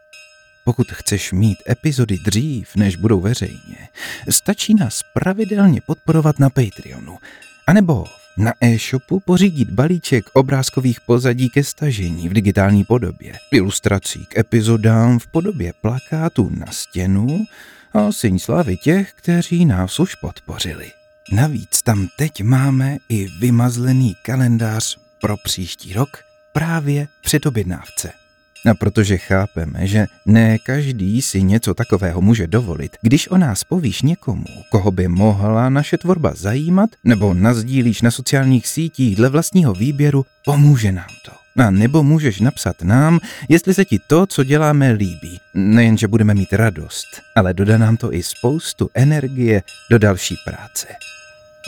Pokud 0.65 0.87
chceš 0.93 1.33
mít 1.33 1.59
epizody 1.71 2.19
dřív, 2.25 2.77
než 2.77 2.97
budou 2.97 3.21
veřejně, 3.21 3.89
stačí 4.29 4.75
nás 4.75 5.01
pravidelně 5.15 5.81
podporovat 5.87 6.39
na 6.39 6.51
Patreonu, 6.51 7.19
anebo 7.67 8.05
na 8.37 8.53
e-shopu 8.61 9.21
pořídit 9.21 9.71
balíček 9.71 10.25
obrázkových 10.33 11.01
pozadí 11.01 11.51
ke 11.51 11.65
stažení 11.65 12.29
v 12.29 12.33
digitální 12.33 12.85
podobě, 12.85 13.33
ilustrací 13.53 14.27
k 14.27 14.39
epizodám 14.39 15.19
v 15.19 15.27
podobě 15.27 15.73
plakátů 15.81 16.51
na 16.59 16.67
stěnu 16.73 17.45
a 17.93 18.13
syň 18.13 18.39
slávy 18.39 18.77
těch, 18.77 19.13
kteří 19.13 19.65
nás 19.65 20.01
už 20.01 20.15
podpořili. 20.15 20.91
Navíc 21.33 21.83
tam 21.83 22.09
teď 22.17 22.43
máme 22.43 22.97
i 23.09 23.29
vymazlený 23.41 24.17
kalendář 24.23 24.99
pro 25.21 25.37
příští 25.37 25.93
rok 25.93 26.19
právě 26.53 27.09
před 27.21 27.47
objednávce. 27.47 28.26
A 28.71 28.75
protože 28.75 29.19
chápeme, 29.19 29.87
že 29.87 30.07
ne 30.27 30.59
každý 30.59 31.23
si 31.23 31.43
něco 31.43 31.75
takového 31.75 32.21
může 32.21 32.47
dovolit, 32.47 32.97
když 33.03 33.29
o 33.29 33.39
nás 33.39 33.65
povíš 33.65 34.03
někomu, 34.03 34.45
koho 34.71 34.91
by 34.91 35.09
mohla 35.09 35.69
naše 35.69 35.99
tvorba 35.99 36.33
zajímat, 36.35 36.91
nebo 37.05 37.35
nazdílíš 37.35 38.03
na 38.03 38.11
sociálních 38.11 38.67
sítích 38.67 39.17
dle 39.17 39.29
vlastního 39.29 39.73
výběru, 39.73 40.25
pomůže 40.45 40.93
nám 40.93 41.09
to. 41.25 41.33
A 41.63 41.71
nebo 41.71 42.03
můžeš 42.03 42.41
napsat 42.41 42.83
nám, 42.83 43.21
jestli 43.49 43.75
se 43.75 43.85
ti 43.85 43.99
to, 44.07 44.27
co 44.27 44.45
děláme, 44.45 44.93
líbí. 44.93 45.41
Nejenže 45.55 46.09
budeme 46.09 46.35
mít 46.35 46.53
radost, 46.53 47.07
ale 47.35 47.55
dodá 47.55 47.79
nám 47.79 47.97
to 47.97 48.15
i 48.15 48.23
spoustu 48.23 48.91
energie 48.95 49.63
do 49.91 49.99
další 49.99 50.35
práce. 50.45 50.87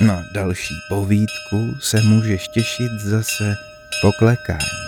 Na 0.00 0.24
další 0.34 0.74
povídku 0.88 1.74
se 1.80 2.02
můžeš 2.02 2.48
těšit 2.48 2.92
zase 3.04 3.54
po 4.02 4.12
klekání. 4.12 4.87